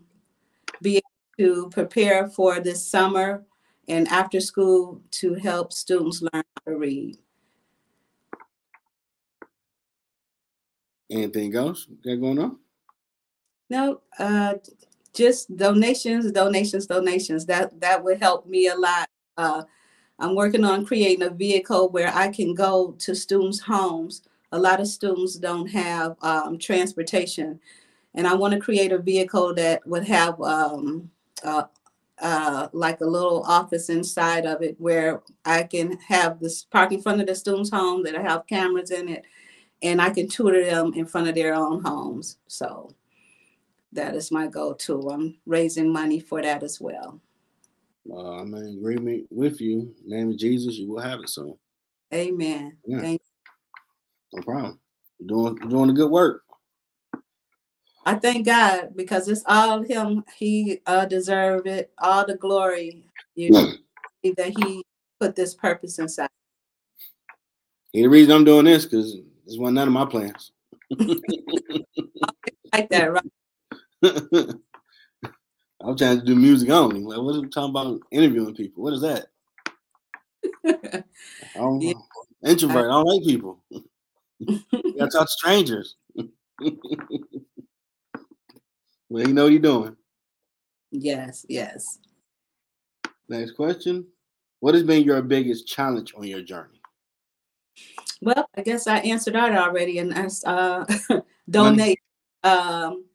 be 0.81 0.97
able 0.97 1.05
to 1.37 1.69
prepare 1.69 2.27
for 2.27 2.59
this 2.59 2.85
summer 2.85 3.45
and 3.87 4.07
after 4.09 4.41
school 4.41 5.01
to 5.11 5.35
help 5.35 5.71
students 5.71 6.21
learn 6.21 6.31
how 6.33 6.71
to 6.71 6.77
read. 6.77 7.17
Anything 11.09 11.55
else 11.55 11.87
got 12.03 12.15
going 12.15 12.39
on? 12.39 12.57
No, 13.69 14.01
uh, 14.17 14.55
just 15.13 15.55
donations, 15.55 16.31
donations, 16.31 16.87
donations. 16.87 17.45
That 17.45 17.79
that 17.79 18.03
would 18.03 18.19
help 18.19 18.47
me 18.47 18.67
a 18.67 18.75
lot. 18.75 19.09
Uh, 19.37 19.63
I'm 20.19 20.35
working 20.35 20.63
on 20.63 20.85
creating 20.85 21.23
a 21.23 21.29
vehicle 21.29 21.89
where 21.89 22.11
I 22.13 22.29
can 22.29 22.53
go 22.53 22.91
to 22.99 23.15
students' 23.15 23.59
homes. 23.59 24.23
A 24.51 24.59
lot 24.59 24.79
of 24.79 24.87
students 24.87 25.35
don't 25.35 25.67
have 25.67 26.15
um, 26.21 26.57
transportation, 26.59 27.59
and 28.13 28.27
I 28.27 28.35
want 28.35 28.53
to 28.53 28.59
create 28.59 28.91
a 28.91 28.99
vehicle 28.99 29.53
that 29.55 29.85
would 29.87 30.07
have 30.07 30.39
um, 30.41 31.09
uh, 31.43 31.63
uh, 32.21 32.67
like 32.71 33.01
a 33.01 33.05
little 33.05 33.43
office 33.43 33.89
inside 33.89 34.45
of 34.45 34.61
it 34.61 34.75
where 34.79 35.23
I 35.43 35.63
can 35.63 35.97
have 36.07 36.39
this 36.39 36.63
park 36.63 36.91
in 36.91 37.01
front 37.01 37.19
of 37.21 37.27
the 37.27 37.35
students' 37.35 37.71
home 37.71 38.03
that 38.03 38.15
I 38.15 38.21
have 38.21 38.47
cameras 38.47 38.91
in 38.91 39.09
it, 39.09 39.25
and 39.81 40.01
I 40.01 40.11
can 40.11 40.27
tutor 40.27 40.63
them 40.63 40.93
in 40.93 41.05
front 41.05 41.27
of 41.27 41.35
their 41.35 41.55
own 41.55 41.83
homes. 41.83 42.37
So 42.47 42.93
that 43.93 44.15
is 44.15 44.31
my 44.31 44.47
go-to. 44.47 45.09
I'm 45.09 45.37
raising 45.45 45.91
money 45.91 46.19
for 46.19 46.41
that 46.41 46.63
as 46.63 46.79
well. 46.79 47.19
Uh, 48.09 48.39
I'm 48.39 48.53
in 48.55 48.77
agreement 48.79 49.27
with 49.29 49.61
you. 49.61 49.93
name 50.05 50.31
of 50.31 50.37
Jesus, 50.37 50.75
you 50.75 50.89
will 50.89 51.01
have 51.01 51.19
it 51.19 51.29
soon. 51.29 51.55
Amen. 52.13 52.77
Yeah. 52.85 53.17
No 54.33 54.41
problem. 54.43 54.79
You're 55.19 55.27
doing 55.27 55.57
you're 55.61 55.69
doing 55.69 55.89
a 55.91 55.93
good 55.93 56.09
work. 56.09 56.43
I 58.05 58.15
thank 58.15 58.45
God 58.45 58.89
because 58.95 59.27
it's 59.27 59.43
all 59.45 59.83
Him. 59.83 60.23
He 60.35 60.81
uh, 60.87 61.05
deserve 61.05 61.67
it. 61.67 61.91
All 61.99 62.25
the 62.25 62.35
glory. 62.35 63.05
You 63.35 63.51
know, 63.51 63.71
that 64.37 64.53
He 64.57 64.83
put 65.19 65.35
this 65.35 65.53
purpose 65.53 65.99
inside. 65.99 66.29
the 67.93 68.07
reason 68.07 68.33
I'm 68.33 68.43
doing 68.43 68.65
this 68.65 68.85
because 68.85 69.13
this 69.45 69.57
was 69.57 69.71
none 69.71 69.87
of 69.87 69.93
my 69.93 70.05
plans. 70.05 70.51
like 72.73 72.89
that, 72.89 73.13
right? 73.13 73.31
I'm 75.83 75.97
trying 75.97 76.19
to 76.19 76.25
do 76.25 76.35
music 76.35 76.69
only. 76.69 77.01
Like, 77.01 77.17
what 77.17 77.35
are 77.35 77.41
we 77.41 77.49
talking 77.49 77.69
about 77.71 77.99
interviewing 78.11 78.55
people? 78.55 78.83
What 78.83 78.93
is 78.93 79.01
that? 79.01 79.27
I 80.65 81.03
don't 81.55 81.81
yeah. 81.81 81.93
Introvert. 82.43 82.85
I 82.85 82.89
don't 82.89 83.05
like 83.05 83.23
people. 83.23 83.63
you 83.69 83.83
gotta 84.97 85.11
talk 85.11 85.27
to 85.27 85.31
strangers. 85.31 85.95
well, 86.15 86.27
you 89.09 89.33
know 89.33 89.43
what 89.43 89.51
you're 89.51 89.61
doing. 89.61 89.95
Yes, 90.91 91.45
yes. 91.47 91.99
Next 93.29 93.51
question. 93.51 94.07
What 94.59 94.73
has 94.73 94.83
been 94.83 95.03
your 95.03 95.21
biggest 95.21 95.67
challenge 95.67 96.13
on 96.15 96.23
your 96.23 96.41
journey? 96.41 96.81
Well, 98.21 98.47
I 98.55 98.61
guess 98.61 98.87
I 98.87 98.97
answered 98.97 99.35
that 99.35 99.55
already, 99.55 99.99
and 99.99 100.11
that's 100.11 100.43
uh, 100.45 100.85
donate. 101.49 101.99
Um, 102.43 103.05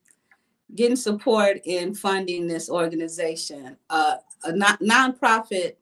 getting 0.74 0.96
support 0.96 1.60
in 1.64 1.94
funding 1.94 2.46
this 2.46 2.68
organization. 2.68 3.76
Uh, 3.88 4.16
a 4.44 4.52
non- 4.52 4.78
nonprofit 4.78 5.76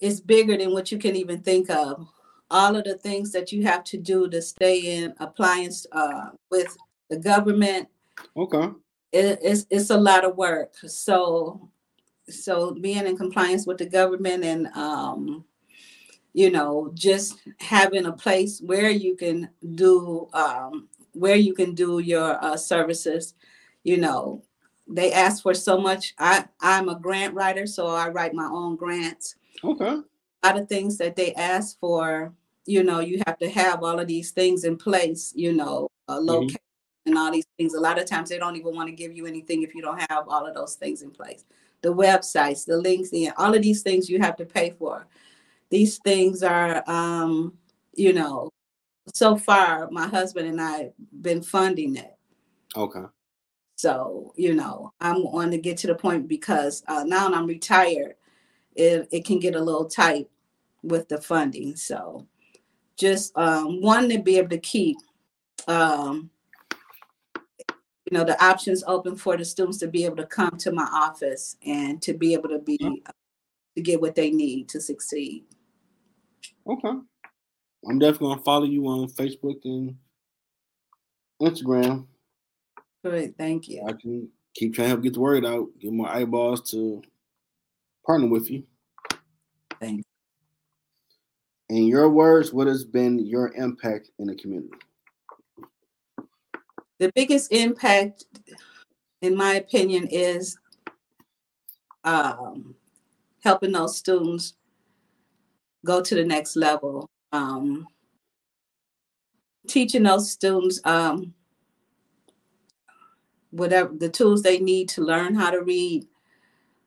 is 0.00 0.20
bigger 0.20 0.56
than 0.56 0.72
what 0.72 0.92
you 0.92 0.98
can 0.98 1.16
even 1.16 1.40
think 1.40 1.70
of. 1.70 2.06
All 2.50 2.76
of 2.76 2.84
the 2.84 2.96
things 2.96 3.32
that 3.32 3.52
you 3.52 3.62
have 3.64 3.84
to 3.84 3.98
do 3.98 4.28
to 4.30 4.40
stay 4.40 4.98
in 4.98 5.12
appliance 5.20 5.86
uh, 5.92 6.30
with 6.50 6.76
the 7.10 7.18
government. 7.18 7.88
Okay. 8.36 8.70
It, 9.12 9.38
it's 9.42 9.66
it's 9.70 9.90
a 9.90 9.96
lot 9.96 10.24
of 10.24 10.36
work. 10.36 10.74
So 10.86 11.68
so 12.28 12.74
being 12.74 13.06
in 13.06 13.16
compliance 13.16 13.66
with 13.66 13.78
the 13.78 13.86
government 13.86 14.44
and 14.44 14.66
um, 14.68 15.44
you 16.32 16.50
know 16.50 16.90
just 16.94 17.38
having 17.58 18.06
a 18.06 18.12
place 18.12 18.60
where 18.60 18.90
you 18.90 19.16
can 19.16 19.48
do 19.74 20.28
um, 20.32 20.88
where 21.18 21.36
you 21.36 21.54
can 21.54 21.74
do 21.74 21.98
your 21.98 22.42
uh, 22.42 22.56
services 22.56 23.34
you 23.88 23.96
know, 23.96 24.42
they 24.86 25.12
ask 25.12 25.42
for 25.42 25.54
so 25.54 25.78
much. 25.78 26.14
I 26.18 26.44
I'm 26.60 26.88
a 26.88 26.98
grant 26.98 27.34
writer, 27.34 27.66
so 27.66 27.86
I 27.86 28.08
write 28.08 28.34
my 28.34 28.46
own 28.46 28.76
grants. 28.76 29.36
Okay. 29.64 29.84
A 30.42 30.46
lot 30.46 30.60
of 30.60 30.68
things 30.68 30.98
that 30.98 31.16
they 31.16 31.32
ask 31.34 31.78
for, 31.80 32.32
you 32.66 32.82
know, 32.84 33.00
you 33.00 33.22
have 33.26 33.38
to 33.38 33.48
have 33.48 33.82
all 33.82 33.98
of 33.98 34.06
these 34.06 34.30
things 34.30 34.64
in 34.64 34.76
place. 34.76 35.32
You 35.34 35.52
know, 35.52 35.88
a 36.08 36.20
location 36.20 36.56
mm-hmm. 36.56 37.10
and 37.10 37.18
all 37.18 37.32
these 37.32 37.46
things. 37.56 37.72
A 37.72 37.80
lot 37.80 37.98
of 37.98 38.06
times 38.06 38.28
they 38.28 38.38
don't 38.38 38.56
even 38.56 38.74
want 38.74 38.88
to 38.88 38.94
give 38.94 39.16
you 39.16 39.26
anything 39.26 39.62
if 39.62 39.74
you 39.74 39.80
don't 39.80 40.00
have 40.10 40.28
all 40.28 40.46
of 40.46 40.54
those 40.54 40.74
things 40.74 41.00
in 41.00 41.10
place. 41.10 41.44
The 41.80 41.94
websites, 41.94 42.66
the 42.66 42.76
links, 42.76 43.12
and 43.12 43.32
all 43.38 43.54
of 43.54 43.62
these 43.62 43.82
things 43.82 44.10
you 44.10 44.18
have 44.20 44.36
to 44.36 44.44
pay 44.44 44.74
for. 44.78 45.06
These 45.70 45.98
things 45.98 46.42
are, 46.42 46.82
um, 46.86 47.54
you 47.94 48.12
know, 48.12 48.50
so 49.14 49.36
far 49.36 49.88
my 49.90 50.06
husband 50.06 50.48
and 50.48 50.60
I 50.60 50.70
have 50.78 50.92
been 51.20 51.42
funding 51.42 51.96
it. 51.96 52.16
Okay. 52.76 53.04
So, 53.76 54.32
you 54.36 54.54
know, 54.54 54.92
I'm 55.00 55.18
on 55.26 55.52
to 55.52 55.58
get 55.58 55.76
to 55.78 55.86
the 55.86 55.94
point 55.94 56.26
because 56.26 56.82
uh, 56.88 57.04
now 57.06 57.28
I'm 57.28 57.46
retired, 57.46 58.14
it, 58.74 59.08
it 59.12 59.24
can 59.24 59.38
get 59.38 59.54
a 59.54 59.60
little 59.60 59.84
tight 59.84 60.28
with 60.82 61.08
the 61.08 61.20
funding. 61.20 61.76
So, 61.76 62.26
just 62.96 63.36
um, 63.38 63.80
wanting 63.80 64.16
to 64.16 64.22
be 64.22 64.36
able 64.38 64.48
to 64.48 64.58
keep, 64.58 64.96
um, 65.68 66.28
you 67.68 68.18
know, 68.18 68.24
the 68.24 68.42
options 68.44 68.82
open 68.86 69.14
for 69.14 69.36
the 69.36 69.44
students 69.44 69.78
to 69.78 69.86
be 69.86 70.04
able 70.04 70.16
to 70.16 70.26
come 70.26 70.56
to 70.58 70.72
my 70.72 70.88
office 70.92 71.56
and 71.64 72.02
to 72.02 72.14
be 72.14 72.34
able 72.34 72.48
to 72.48 72.58
be 72.58 72.78
uh, 73.06 73.12
to 73.76 73.82
get 73.82 74.00
what 74.00 74.16
they 74.16 74.30
need 74.30 74.68
to 74.70 74.80
succeed. 74.80 75.44
Okay, 76.66 76.98
I'm 77.86 77.98
definitely 77.98 78.28
gonna 78.28 78.42
follow 78.42 78.64
you 78.64 78.86
on 78.86 79.08
Facebook 79.08 79.64
and 79.64 79.96
Instagram. 81.40 82.06
Great, 83.04 83.36
thank 83.36 83.68
you. 83.68 83.82
I 83.86 83.92
can 83.92 84.28
keep 84.54 84.74
trying 84.74 84.86
to 84.86 84.88
help 84.90 85.02
get 85.02 85.14
the 85.14 85.20
word 85.20 85.44
out, 85.44 85.68
get 85.78 85.92
more 85.92 86.08
eyeballs 86.08 86.68
to 86.70 87.02
partner 88.04 88.26
with 88.26 88.50
you. 88.50 88.64
Thanks. 89.80 90.04
In 91.68 91.86
your 91.86 92.08
words, 92.08 92.52
what 92.52 92.66
has 92.66 92.84
been 92.84 93.18
your 93.18 93.52
impact 93.54 94.10
in 94.18 94.26
the 94.26 94.34
community? 94.34 94.72
The 96.98 97.12
biggest 97.14 97.52
impact, 97.52 98.24
in 99.22 99.36
my 99.36 99.54
opinion, 99.54 100.08
is 100.10 100.58
um, 102.04 102.74
helping 103.44 103.72
those 103.72 103.96
students 103.96 104.54
go 105.84 106.02
to 106.02 106.14
the 106.14 106.24
next 106.24 106.56
level. 106.56 107.08
Um, 107.32 107.86
teaching 109.66 110.04
those 110.04 110.30
students 110.30 110.80
um, 110.84 111.34
whatever 113.50 113.92
the 113.96 114.08
tools 114.08 114.42
they 114.42 114.58
need 114.58 114.88
to 114.90 115.02
learn 115.02 115.34
how 115.34 115.50
to 115.50 115.62
read, 115.62 116.06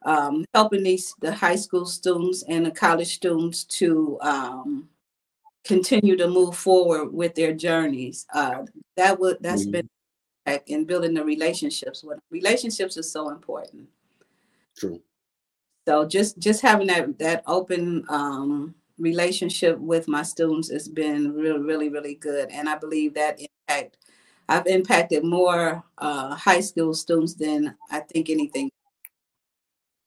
um, 0.04 0.45
helping 0.54 0.84
these 0.84 1.13
the 1.21 1.32
high 1.32 1.56
school 1.56 1.86
students 1.86 2.43
and 2.47 2.65
the 2.65 2.71
college 2.71 3.13
students 3.15 3.63
to 3.65 4.17
um, 4.21 4.89
continue 5.63 6.15
to 6.17 6.27
move 6.27 6.56
forward 6.56 7.13
with 7.13 7.36
their 7.36 7.54
journeys. 7.54 8.25
Uh, 8.34 8.63
that 8.97 9.19
would 9.19 9.38
that's 9.41 9.63
mm-hmm. 9.63 9.82
been 10.45 10.62
in 10.67 10.86
building 10.86 11.13
the 11.13 11.23
relationships. 11.23 12.04
What 12.04 12.19
relationships 12.30 12.97
are 12.97 13.04
so 13.04 13.30
important. 13.30 13.88
True. 14.75 15.01
So 15.88 16.06
just 16.06 16.39
just 16.39 16.62
having 16.62 16.88
that 16.88 17.17
that 17.19 17.43
open 17.47 18.06
um, 18.10 18.75
relationship 19.02 19.78
with 19.80 20.08
my 20.08 20.24
students 20.24 20.72
has 20.72 20.88
been 20.88 21.34
really 21.34 21.60
really 21.60 21.90
really 21.90 22.16
good, 22.16 22.50
and 22.52 22.70
I 22.70 22.78
believe 22.78 23.14
that 23.16 23.40
impact 23.40 23.98
I've 24.48 24.68
impacted 24.68 25.24
more 25.24 25.84
uh, 25.98 26.36
high 26.36 26.60
school 26.60 26.94
students 26.94 27.36
than 27.36 27.76
I 27.90 28.02
think 28.02 28.30
anything 28.30 28.70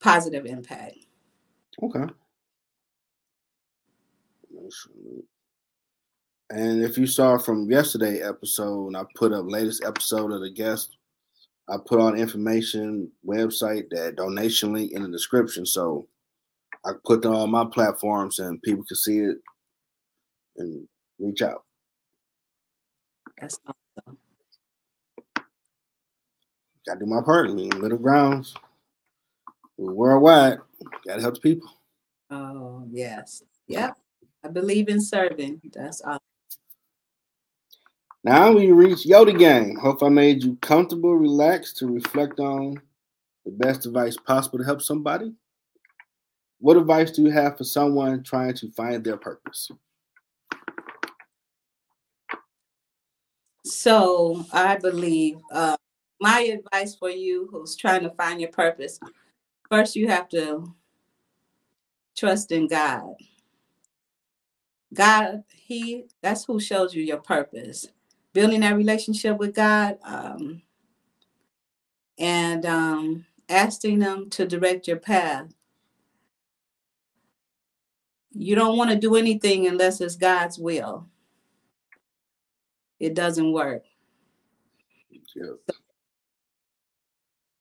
positive 0.01 0.45
impact. 0.45 0.97
Okay. 1.83 2.05
And 6.51 6.83
if 6.83 6.99
you 6.99 7.07
saw 7.07 7.39
from 7.39 7.71
yesterday 7.71 8.21
episode, 8.21 8.89
and 8.89 8.97
I 8.97 9.05
put 9.15 9.33
up 9.33 9.47
latest 9.49 9.83
episode 9.83 10.31
of 10.31 10.43
the 10.43 10.51
guest, 10.51 10.97
I 11.69 11.79
put 11.79 12.01
on 12.01 12.19
information 12.19 13.11
website 13.27 13.89
that 13.91 14.17
donation 14.17 14.75
link 14.75 14.93
in 14.93 15.03
the 15.03 15.09
description. 15.09 15.65
So 15.65 16.07
I 16.85 16.93
put 17.05 17.25
on 17.25 17.51
my 17.51 17.65
platforms 17.65 18.39
and 18.39 18.61
people 18.63 18.85
can 18.85 18.97
see 18.97 19.19
it 19.19 19.39
and 20.57 20.87
reach 21.19 21.43
out. 21.43 21.65
That's 23.41 23.59
awesome 23.67 24.19
gotta 26.87 27.01
do 27.01 27.07
my 27.07 27.23
part. 27.23 27.51
I 27.51 27.53
mean, 27.53 27.71
middle 27.81 27.99
grounds, 27.99 28.55
worldwide, 29.77 30.59
gotta 31.07 31.21
help 31.21 31.35
the 31.35 31.41
people. 31.41 31.71
Oh 32.31 32.85
yes, 32.91 33.43
yep. 33.67 33.97
I 34.45 34.49
believe 34.49 34.89
in 34.89 35.01
serving. 35.01 35.61
That's 35.73 36.03
awesome. 36.03 36.21
Now 38.23 38.53
we 38.53 38.71
reach 38.73 39.07
Yoda 39.07 39.39
Gang. 39.39 39.77
Hope 39.77 40.03
I 40.03 40.09
made 40.09 40.43
you 40.43 40.57
comfortable, 40.57 41.15
relaxed 41.15 41.77
to 41.79 41.87
reflect 41.87 42.41
on 42.41 42.81
the 43.45 43.51
best 43.51 43.87
advice 43.87 44.17
possible 44.17 44.59
to 44.59 44.65
help 44.65 44.81
somebody. 44.81 45.35
What 46.59 46.77
advice 46.77 47.11
do 47.11 47.23
you 47.23 47.31
have 47.31 47.59
for 47.59 47.65
someone 47.65 48.23
trying 48.23 48.55
to 48.55 48.71
find 48.71 49.05
their 49.05 49.17
purpose? 49.17 49.71
So 53.65 54.45
I 54.53 54.77
believe 54.77 55.39
uh, 55.51 55.77
my 56.21 56.41
advice 56.41 56.95
for 56.95 57.11
you 57.11 57.49
who's 57.51 57.77
trying 57.77 58.03
to 58.03 58.11
find 58.11 58.41
your 58.41 58.51
purpose 58.51 58.99
first 59.71 59.97
you 59.97 60.07
have 60.09 60.29
to 60.29 60.65
trust 62.17 62.53
in 62.53 62.69
god. 62.69 63.15
God 64.93 65.43
he 65.51 66.05
that's 66.23 66.45
who 66.45 66.61
shows 66.61 66.95
you 66.95 67.03
your 67.03 67.19
purpose. 67.19 67.89
Building 68.33 68.61
that 68.61 68.77
relationship 68.77 69.39
with 69.39 69.55
god 69.55 69.99
um, 70.05 70.63
and 72.19 72.67
um, 72.67 73.27
asking 73.49 73.99
them 73.99 74.31
to 74.31 74.47
direct 74.47 74.87
your 74.87 74.99
path 74.99 75.53
you 78.35 78.55
don't 78.55 78.77
want 78.77 78.91
to 78.91 78.97
do 78.97 79.17
anything 79.17 79.67
unless 79.67 80.01
it's 80.01 80.17
god's 80.17 80.59
will 80.59 81.07
it 83.01 83.15
doesn't 83.15 83.53
work 83.53 83.85
yeah. 85.35 85.53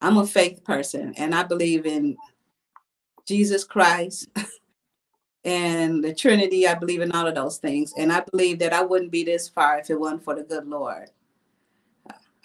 I'm 0.01 0.17
a 0.17 0.27
faith 0.27 0.63
person 0.63 1.13
and 1.17 1.33
I 1.33 1.43
believe 1.43 1.85
in 1.85 2.17
Jesus 3.25 3.63
Christ 3.63 4.27
and 5.45 6.03
the 6.03 6.13
Trinity. 6.13 6.67
I 6.67 6.75
believe 6.75 7.01
in 7.01 7.11
all 7.13 7.27
of 7.27 7.35
those 7.35 7.57
things. 7.57 7.93
And 7.97 8.11
I 8.11 8.21
believe 8.31 8.59
that 8.59 8.73
I 8.73 8.83
wouldn't 8.83 9.11
be 9.11 9.23
this 9.23 9.47
far 9.47 9.79
if 9.79 9.89
it 9.89 9.99
wasn't 9.99 10.23
for 10.23 10.35
the 10.35 10.43
good 10.43 10.67
Lord. 10.67 11.09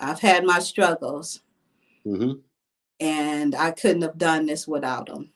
I've 0.01 0.21
had 0.21 0.45
my 0.45 0.61
struggles 0.61 1.41
mm-hmm. 2.07 2.39
and 3.01 3.55
I 3.57 3.73
couldn't 3.73 4.03
have 4.03 4.17
done 4.17 4.47
this 4.47 4.69
without 4.69 5.09
him. 5.09 5.31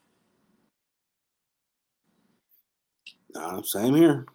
Uh, 3.34 3.62
same 3.62 3.94
here. 3.94 4.26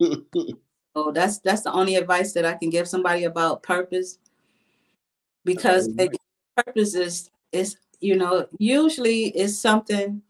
oh, 0.94 1.12
that's 1.12 1.38
that's 1.38 1.62
the 1.62 1.72
only 1.72 1.96
advice 1.96 2.32
that 2.32 2.44
I 2.44 2.54
can 2.54 2.70
give 2.70 2.88
somebody 2.88 3.24
about 3.24 3.62
purpose 3.62 4.18
because 5.44 5.88
purpose 6.56 6.94
is 6.94 7.30
is 7.52 7.76
you 8.00 8.16
know 8.16 8.46
usually 8.58 9.26
is 9.36 9.60
something 9.60 10.22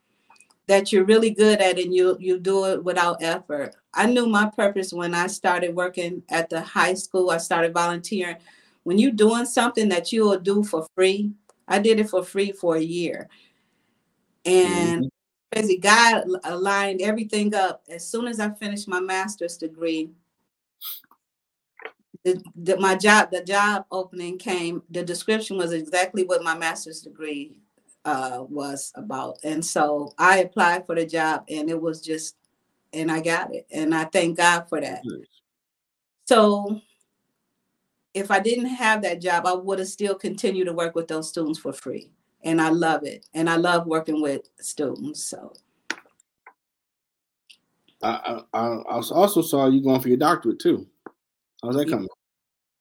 that 0.67 0.93
you're 0.93 1.05
really 1.05 1.31
good 1.31 1.61
at 1.61 1.79
and 1.79 1.95
you 1.95 2.17
you 2.21 2.39
do 2.39 2.67
it 2.67 2.85
without 2.85 3.23
effort. 3.23 3.75
I 3.95 4.07
knew 4.07 4.27
my 4.27 4.51
purpose 4.55 4.93
when 4.93 5.15
I 5.15 5.27
started 5.27 5.75
working 5.75 6.23
at 6.29 6.49
the 6.49 6.61
high 6.61 6.95
school. 6.95 7.31
I 7.31 7.39
started 7.39 7.75
volunteering. 7.75 8.37
When 8.85 8.99
you're 8.99 9.13
doing 9.13 9.45
something 9.45 9.89
that 9.91 10.13
you 10.13 10.25
will 10.25 10.41
do 10.41 10.65
for 10.65 10.87
free, 10.95 11.33
I 11.69 11.79
did 11.79 12.01
it 12.01 12.11
for 12.11 12.25
free 12.25 12.53
for 12.53 12.77
a 12.77 12.81
year. 12.81 13.29
And 14.45 15.05
mm-hmm. 15.05 15.22
God 15.81 16.25
aligned 16.45 17.03
everything 17.03 17.55
up. 17.55 17.83
As 17.89 18.07
soon 18.09 18.27
as 18.27 18.41
I 18.41 18.51
finished 18.51 18.89
my 18.89 19.01
master's 19.01 19.57
degree, 19.57 20.11
the, 22.25 22.43
the, 22.57 22.79
my 22.79 22.95
job, 22.95 23.31
the 23.31 23.43
job 23.43 23.85
opening 23.91 24.39
came, 24.39 24.83
the 24.91 25.03
description 25.03 25.59
was 25.59 25.73
exactly 25.73 26.25
what 26.25 26.43
my 26.43 26.57
master's 26.57 27.03
degree 27.03 27.57
uh, 28.05 28.45
was 28.49 28.93
about. 28.95 29.39
And 29.45 29.65
so 29.65 30.15
I 30.19 30.39
applied 30.39 30.87
for 30.87 30.95
the 30.95 31.07
job 31.07 31.45
and 31.49 31.69
it 31.69 31.81
was 31.81 32.01
just, 32.01 32.37
and 32.93 33.11
I 33.11 33.21
got 33.21 33.55
it. 33.55 33.67
And 33.73 33.95
I 33.95 34.05
thank 34.05 34.37
God 34.37 34.69
for 34.69 34.81
that. 34.81 35.03
So 36.25 36.81
if 38.15 38.31
I 38.31 38.39
didn't 38.41 38.67
have 38.67 39.03
that 39.03 39.21
job, 39.21 39.47
I 39.47 39.55
would 39.55 39.79
have 39.79 39.89
still 39.89 40.15
continued 40.15 40.67
to 40.67 40.73
work 40.73 40.95
with 40.95 41.09
those 41.09 41.29
students 41.29 41.59
for 41.59 41.73
free. 41.73 42.11
And 42.45 42.61
I 42.61 42.71
love 42.71 43.05
it. 43.05 43.27
And 43.35 43.49
I 43.49 43.57
love 43.57 43.87
working 43.87 44.21
with 44.21 44.49
students. 44.61 45.25
So. 45.25 45.53
I, 48.03 48.43
I, 48.53 48.59
I 48.59 49.01
also 49.11 49.43
saw 49.43 49.69
you 49.69 49.81
going 49.83 50.01
for 50.01 50.09
your 50.09 50.17
doctorate 50.17 50.59
too. 50.59 50.87
How's 51.63 51.77
that 51.77 51.89
coming? 51.89 52.09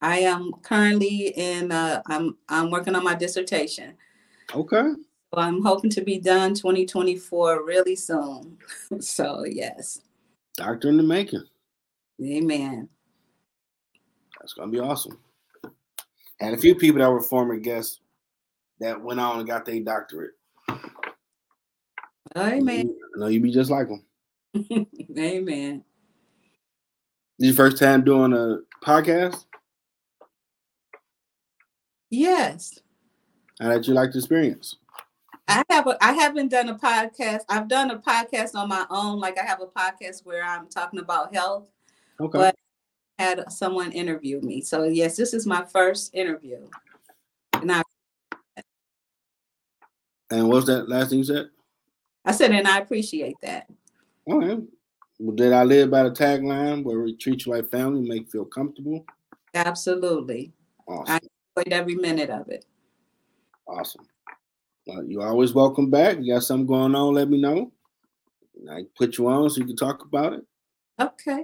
I 0.01 0.20
am 0.20 0.51
currently 0.64 1.28
in. 1.36 1.72
Uh, 1.72 2.01
I'm 2.07 2.38
I'm 2.49 2.72
working 2.72 2.95
on 2.95 3.03
my 3.03 3.14
dissertation. 3.14 3.95
Okay. 4.53 4.93
So 5.34 5.39
I'm 5.39 5.64
hoping 5.64 5.91
to 5.91 6.01
be 6.01 6.20
done 6.20 6.55
2024 6.55 7.64
really 7.66 7.95
soon. 7.95 8.57
so 8.99 9.45
yes. 9.45 10.01
Doctor 10.55 10.89
in 10.89 10.97
the 10.97 11.03
making. 11.03 11.45
Amen. 12.22 12.89
That's 14.39 14.53
gonna 14.53 14.72
be 14.72 14.80
awesome. 14.80 15.20
And 16.39 16.55
a 16.55 16.57
few 16.57 16.74
people 16.74 16.99
that 16.99 17.12
were 17.12 17.22
former 17.22 17.57
guests 17.57 18.00
that 18.82 19.01
went 19.01 19.19
on 19.19 19.39
and 19.39 19.47
got 19.47 19.63
their 19.63 19.79
doctorate. 19.79 20.34
Amen. 22.36 22.95
I 23.15 23.19
know 23.19 23.27
you 23.27 23.39
be 23.39 23.51
just 23.51 23.69
like 23.69 23.88
them. 23.88 24.03
Amen. 25.17 25.84
This 27.38 27.47
your 27.47 27.55
first 27.55 27.77
time 27.77 28.03
doing 28.03 28.34
a 28.34 28.59
podcast? 28.84 29.45
Yes. 32.09 32.79
How 33.59 33.69
did 33.69 33.88
you 33.88 33.93
like 33.93 34.11
the 34.11 34.17
experience? 34.17 34.77
I 35.47 35.63
have 35.69 35.86
a, 35.88 35.97
I 36.03 36.13
haven't 36.13 36.49
done 36.49 36.69
a 36.69 36.75
podcast. 36.75 37.41
I've 37.49 37.67
done 37.67 37.91
a 37.91 37.99
podcast 37.99 38.55
on 38.55 38.69
my 38.69 38.86
own. 38.89 39.19
Like 39.19 39.38
I 39.39 39.43
have 39.45 39.61
a 39.61 39.67
podcast 39.67 40.25
where 40.25 40.43
I'm 40.43 40.67
talking 40.67 40.99
about 40.99 41.34
health. 41.36 41.69
Okay. 42.19 42.38
But 42.38 42.55
I 43.19 43.23
had 43.23 43.51
someone 43.51 43.91
interview 43.91 44.41
me. 44.41 44.61
So 44.61 44.86
yes, 44.86 45.17
this 45.17 45.34
is 45.34 45.45
my 45.45 45.65
first 45.65 46.15
interview. 46.15 46.57
And 47.53 47.71
I 47.71 47.84
and 50.32 50.47
what's 50.47 50.65
that 50.67 50.89
last 50.89 51.09
thing 51.09 51.19
you 51.19 51.25
said? 51.25 51.49
I 52.25 52.32
said, 52.32 52.51
and 52.51 52.67
I 52.67 52.79
appreciate 52.79 53.36
that. 53.41 53.67
Okay. 54.29 54.63
Well, 55.19 55.36
did 55.36 55.53
I 55.53 55.63
live 55.63 55.91
by 55.91 56.03
the 56.03 56.11
tagline 56.11 56.84
where 56.84 56.99
we 56.99 57.15
treat 57.15 57.45
you 57.45 57.53
like 57.53 57.69
family, 57.69 58.01
make 58.01 58.21
you 58.23 58.32
feel 58.32 58.45
comfortable? 58.45 59.05
Absolutely. 59.53 60.51
Awesome. 60.88 61.13
I 61.13 61.19
enjoyed 61.57 61.73
every 61.73 61.95
minute 61.95 62.29
of 62.29 62.49
it. 62.49 62.65
Awesome. 63.67 64.05
Well, 64.88 65.03
you're 65.03 65.27
always 65.27 65.53
welcome 65.53 65.89
back. 65.89 66.17
You 66.19 66.34
got 66.34 66.43
something 66.43 66.65
going 66.65 66.95
on, 66.95 67.13
let 67.13 67.29
me 67.29 67.39
know. 67.39 67.71
I 68.69 68.84
put 68.95 69.17
you 69.17 69.27
on 69.27 69.49
so 69.49 69.59
you 69.59 69.67
can 69.67 69.75
talk 69.75 70.03
about 70.03 70.34
it. 70.34 70.45
Okay. 70.99 71.43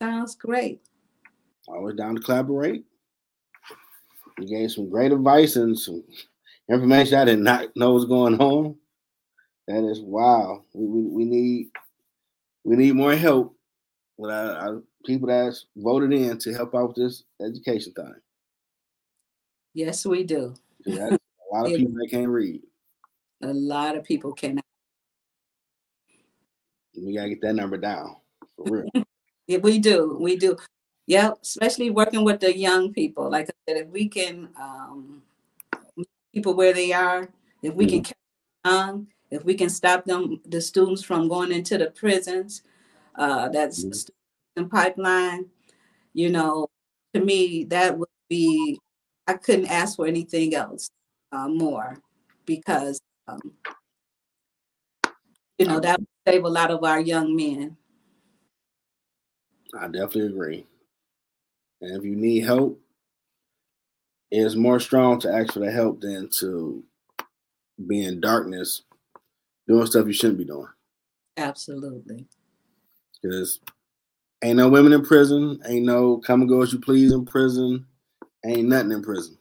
Sounds 0.00 0.34
great. 0.34 0.80
Always 1.68 1.96
down 1.96 2.16
to 2.16 2.20
collaborate. 2.20 2.84
You 4.38 4.48
gave 4.48 4.72
some 4.72 4.88
great 4.88 5.12
advice 5.12 5.56
and 5.56 5.78
some 5.78 6.02
information 6.72 7.18
I 7.18 7.24
did 7.24 7.38
not 7.38 7.76
know 7.76 7.92
was 7.92 8.06
going 8.06 8.40
on. 8.40 8.76
That 9.68 9.84
is 9.88 10.00
wow. 10.00 10.64
We, 10.72 10.86
we, 10.86 11.02
we 11.02 11.24
need 11.24 11.68
we 12.64 12.76
need 12.76 12.94
more 12.94 13.14
help 13.14 13.56
with 14.16 14.30
our, 14.30 14.56
our 14.56 14.82
people 15.04 15.28
that's 15.28 15.66
voted 15.76 16.12
in 16.12 16.38
to 16.38 16.52
help 16.52 16.74
out 16.74 16.88
with 16.88 16.96
this 16.96 17.24
education 17.40 17.92
thing. 17.92 18.14
Yes, 19.74 20.04
we 20.04 20.24
do. 20.24 20.54
A 20.86 21.18
lot 21.52 21.66
of 21.66 21.66
people 21.76 21.94
that 21.94 22.08
can't 22.10 22.28
read. 22.28 22.60
A 23.42 23.52
lot 23.52 23.96
of 23.96 24.04
people 24.04 24.32
cannot. 24.32 24.64
We 26.96 27.14
gotta 27.14 27.30
get 27.30 27.40
that 27.42 27.54
number 27.54 27.76
down 27.76 28.16
for 28.56 28.64
real. 28.64 28.90
Yeah, 29.48 29.58
we 29.58 29.80
do. 29.80 30.16
We 30.20 30.36
do. 30.36 30.56
Yep. 31.08 31.38
Especially 31.42 31.90
working 31.90 32.22
with 32.22 32.38
the 32.38 32.56
young 32.56 32.92
people. 32.92 33.28
Like 33.28 33.50
I 33.50 33.52
said, 33.68 33.82
if 33.82 33.88
we 33.88 34.08
can 34.08 34.50
um 34.58 35.22
people 36.32 36.54
where 36.54 36.72
they 36.72 36.92
are, 36.92 37.28
if 37.62 37.74
we 37.74 37.86
can 37.86 38.04
young, 38.64 39.06
if 39.30 39.44
we 39.44 39.54
can 39.54 39.68
stop 39.68 40.04
them, 40.04 40.40
the 40.44 40.60
students 40.60 41.02
from 41.02 41.28
going 41.28 41.52
into 41.52 41.78
the 41.78 41.90
prisons, 41.90 42.62
uh, 43.16 43.48
that's 43.48 43.78
student 43.78 44.70
pipeline. 44.70 45.46
You 46.12 46.30
know, 46.30 46.68
to 47.14 47.20
me, 47.20 47.64
that 47.64 47.98
would 47.98 48.08
be. 48.28 48.78
I 49.26 49.34
couldn't 49.34 49.66
ask 49.66 49.96
for 49.96 50.06
anything 50.06 50.54
else 50.54 50.90
uh, 51.30 51.48
more 51.48 51.96
because 52.44 53.00
um, 53.28 53.52
you 55.58 55.66
know 55.66 55.78
that 55.78 56.00
would 56.00 56.08
save 56.26 56.44
a 56.44 56.48
lot 56.48 56.72
of 56.72 56.82
our 56.82 57.00
young 57.00 57.36
men. 57.36 57.76
I 59.78 59.86
definitely 59.86 60.26
agree. 60.26 60.66
And 61.80 61.96
if 61.96 62.04
you 62.04 62.16
need 62.16 62.44
help, 62.44 62.81
it's 64.32 64.54
more 64.54 64.80
strong 64.80 65.20
to 65.20 65.30
ask 65.32 65.52
for 65.52 65.60
the 65.60 65.70
help 65.70 66.00
than 66.00 66.28
to 66.40 66.82
be 67.86 68.02
in 68.04 68.18
darkness 68.20 68.82
doing 69.68 69.86
stuff 69.86 70.06
you 70.06 70.12
shouldn't 70.12 70.38
be 70.38 70.44
doing. 70.46 70.66
Absolutely. 71.36 72.26
Because 73.22 73.60
ain't 74.42 74.56
no 74.56 74.70
women 74.70 74.94
in 74.94 75.04
prison, 75.04 75.60
ain't 75.66 75.84
no 75.84 76.16
come 76.16 76.40
and 76.40 76.48
go 76.48 76.62
as 76.62 76.72
you 76.72 76.80
please 76.80 77.12
in 77.12 77.26
prison, 77.26 77.84
ain't 78.46 78.68
nothing 78.68 78.92
in 78.92 79.02
prison. 79.02 79.36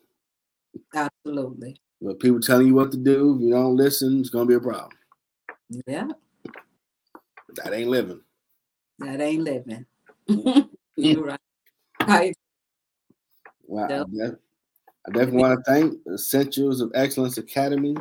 Absolutely. 0.94 1.80
But 2.02 2.20
people 2.20 2.42
telling 2.42 2.68
you 2.68 2.74
what 2.74 2.92
to 2.92 2.98
do, 2.98 3.36
if 3.36 3.42
you 3.42 3.52
don't 3.52 3.78
listen, 3.78 4.20
it's 4.20 4.30
gonna 4.30 4.46
be 4.46 4.56
a 4.56 4.60
problem. 4.60 4.92
Yeah, 5.88 6.08
That 7.56 7.74
ain't 7.74 7.90
living. 7.90 8.20
that 9.00 9.22
ain't 9.22 9.44
living. 9.44 9.86
You're 10.98 11.24
right. 11.24 11.40
I, 12.02 12.34
Yep. 13.70 14.40
I, 15.08 15.12
definitely 15.12 15.42
want 15.42 15.60
to 15.60 15.72
thank 15.72 16.00
Essentials 16.14 16.82
of 16.82 16.92
Excellence 16.94 17.38
Academy, 17.38 17.96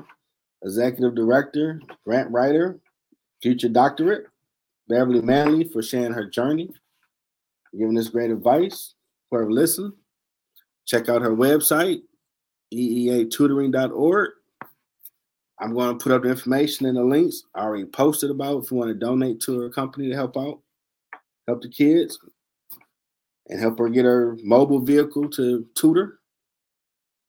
Executive 0.65 1.15
Director, 1.15 1.81
Grant 2.05 2.31
Writer, 2.31 2.79
Future 3.43 3.71
Doctorate, 3.71 4.27
Beverly 4.89 5.23
Manley 5.23 5.65
for 5.65 5.83
sharing 5.83 6.13
her 6.13 6.27
journey, 6.27 6.71
giving 7.79 7.99
us 7.99 8.09
great 8.09 8.31
advice. 8.31 8.95
Whoever 9.31 9.51
listen, 9.51 9.95
check 10.87 11.09
out 11.09 11.23
her 11.23 11.35
website, 11.35 12.03
eeatutoring.org. 12.75 14.31
I'm 15.61 15.75
going 15.75 15.99
to 15.99 16.03
put 16.03 16.13
up 16.13 16.23
the 16.23 16.31
information 16.31 16.87
and 16.87 16.97
the 16.97 17.05
links. 17.05 17.45
I 17.55 17.61
already 17.61 17.85
posted 17.85 18.31
about 18.31 18.65
if 18.65 18.71
you 18.71 18.77
want 18.77 18.89
to 18.89 18.95
donate 18.95 19.41
to 19.43 19.61
her 19.61 19.71
company 19.71 20.09
to 20.09 20.15
help 20.15 20.37
out, 20.37 20.61
help 21.47 21.63
the 21.63 21.69
kids, 21.69 22.19
and 23.49 23.61
help 23.61 23.79
her 23.79 23.89
get 23.89 24.05
her 24.05 24.37
mobile 24.43 24.81
vehicle 24.81 25.29
to 25.31 25.67
tutor 25.75 26.20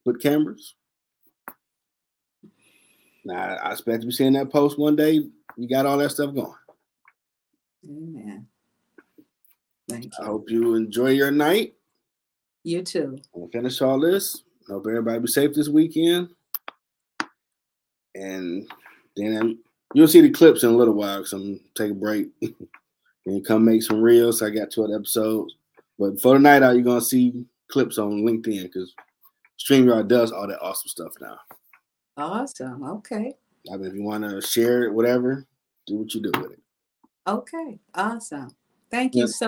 with 0.05 0.21
cameras. 0.21 0.75
Now, 3.23 3.55
I 3.63 3.71
expect 3.71 4.01
to 4.01 4.07
be 4.07 4.13
seeing 4.13 4.33
that 4.33 4.51
post 4.51 4.79
one 4.79 4.95
day. 4.95 5.21
You 5.57 5.69
got 5.69 5.85
all 5.85 5.97
that 5.97 6.11
stuff 6.11 6.33
going. 6.33 6.53
amen. 7.85 8.47
Thank 9.89 10.05
you. 10.05 10.11
I 10.21 10.25
hope 10.25 10.49
you 10.49 10.75
enjoy 10.75 11.11
your 11.11 11.31
night. 11.31 11.75
You 12.63 12.81
too. 12.81 13.19
We'll 13.33 13.49
finish 13.49 13.81
all 13.81 13.99
this. 13.99 14.43
Hope 14.67 14.85
everybody 14.87 15.19
be 15.19 15.27
safe 15.27 15.53
this 15.53 15.67
weekend. 15.67 16.29
And 18.15 18.69
then 19.15 19.37
um, 19.37 19.59
you'll 19.93 20.07
see 20.07 20.21
the 20.21 20.29
clips 20.29 20.63
in 20.63 20.69
a 20.69 20.75
little 20.75 20.93
while 20.93 21.17
because 21.17 21.33
I'm 21.33 21.43
gonna 21.43 21.59
take 21.75 21.91
a 21.91 21.95
break 21.95 22.27
and 23.25 23.45
come 23.45 23.65
make 23.65 23.83
some 23.83 24.01
reels. 24.01 24.41
I 24.41 24.49
got 24.49 24.71
two 24.71 24.83
other 24.83 24.95
episodes. 24.95 25.55
But 25.97 26.21
for 26.21 26.33
the 26.35 26.39
night 26.39 26.63
out, 26.63 26.75
you're 26.75 26.83
gonna 26.83 27.01
see 27.01 27.45
clips 27.69 27.97
on 27.97 28.23
LinkedIn 28.23 28.63
because 28.63 28.93
StreamYard 29.61 30.07
does 30.07 30.31
all 30.31 30.47
that 30.47 30.61
awesome 30.61 30.87
stuff 30.89 31.13
now. 31.21 31.37
Awesome. 32.17 32.83
Okay. 32.83 33.33
I 33.71 33.77
mean, 33.77 33.87
if 33.87 33.93
you 33.93 34.03
want 34.03 34.23
to 34.23 34.41
share 34.41 34.83
it, 34.83 34.93
whatever, 34.93 35.45
do 35.87 35.97
what 35.97 36.13
you 36.13 36.21
do 36.21 36.31
with 36.41 36.51
it. 36.53 36.59
Okay. 37.27 37.79
Awesome. 37.93 38.49
Thank 38.89 39.15
you 39.15 39.21
Yep. 39.21 39.29
so 39.29 39.47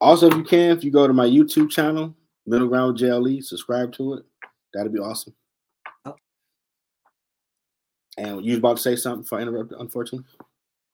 Also, 0.00 0.28
if 0.28 0.34
you 0.36 0.44
can, 0.44 0.76
if 0.76 0.82
you 0.84 0.90
go 0.90 1.06
to 1.06 1.12
my 1.12 1.26
YouTube 1.26 1.70
channel, 1.70 2.14
Middle 2.46 2.68
Ground 2.68 2.98
JLE, 2.98 3.42
subscribe 3.42 3.92
to 3.94 4.14
it. 4.14 4.24
That'd 4.74 4.92
be 4.92 4.98
awesome. 4.98 5.34
Okay. 6.06 6.18
And 8.18 8.44
you 8.44 8.52
was 8.52 8.58
about 8.58 8.76
to 8.78 8.82
say 8.82 8.96
something 8.96 9.22
before 9.22 9.38
I 9.38 9.42
interrupted, 9.42 9.78
unfortunately. 9.78 10.26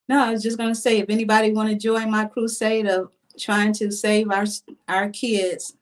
No, 0.09 0.25
I 0.25 0.31
was 0.31 0.43
just 0.43 0.59
gonna 0.59 0.75
say 0.75 0.99
if 0.99 1.11
anybody 1.11 1.53
want 1.53 1.69
to 1.71 1.75
join 1.77 2.11
my 2.11 2.27
crusade 2.27 2.87
of 2.87 3.11
trying 3.39 3.73
to 3.75 3.91
save 3.91 4.31
our 4.31 4.45
our 4.89 5.09
kids, 5.11 5.77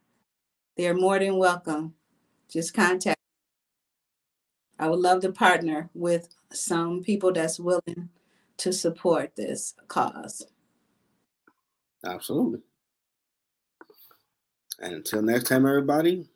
they're 0.77 0.95
more 0.95 1.19
than 1.19 1.37
welcome. 1.37 1.95
Just 2.51 2.75
contact. 2.75 3.19
I 4.79 4.89
would 4.89 5.01
love 5.01 5.23
to 5.23 5.33
partner 5.33 5.91
with 5.95 6.29
some 6.53 7.03
people 7.03 7.33
that's 7.33 7.59
willing 7.59 8.11
to 8.59 8.73
support 8.73 9.35
this 9.37 9.75
cause. 9.89 10.47
Absolutely. 12.05 12.61
And 14.81 14.95
until 14.95 15.23
next 15.23 15.45
time, 15.45 15.67
everybody, 15.67 16.29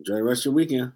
enjoy 0.00 0.16
the 0.16 0.22
rest 0.24 0.40
of 0.40 0.46
your 0.46 0.54
weekend. 0.54 0.92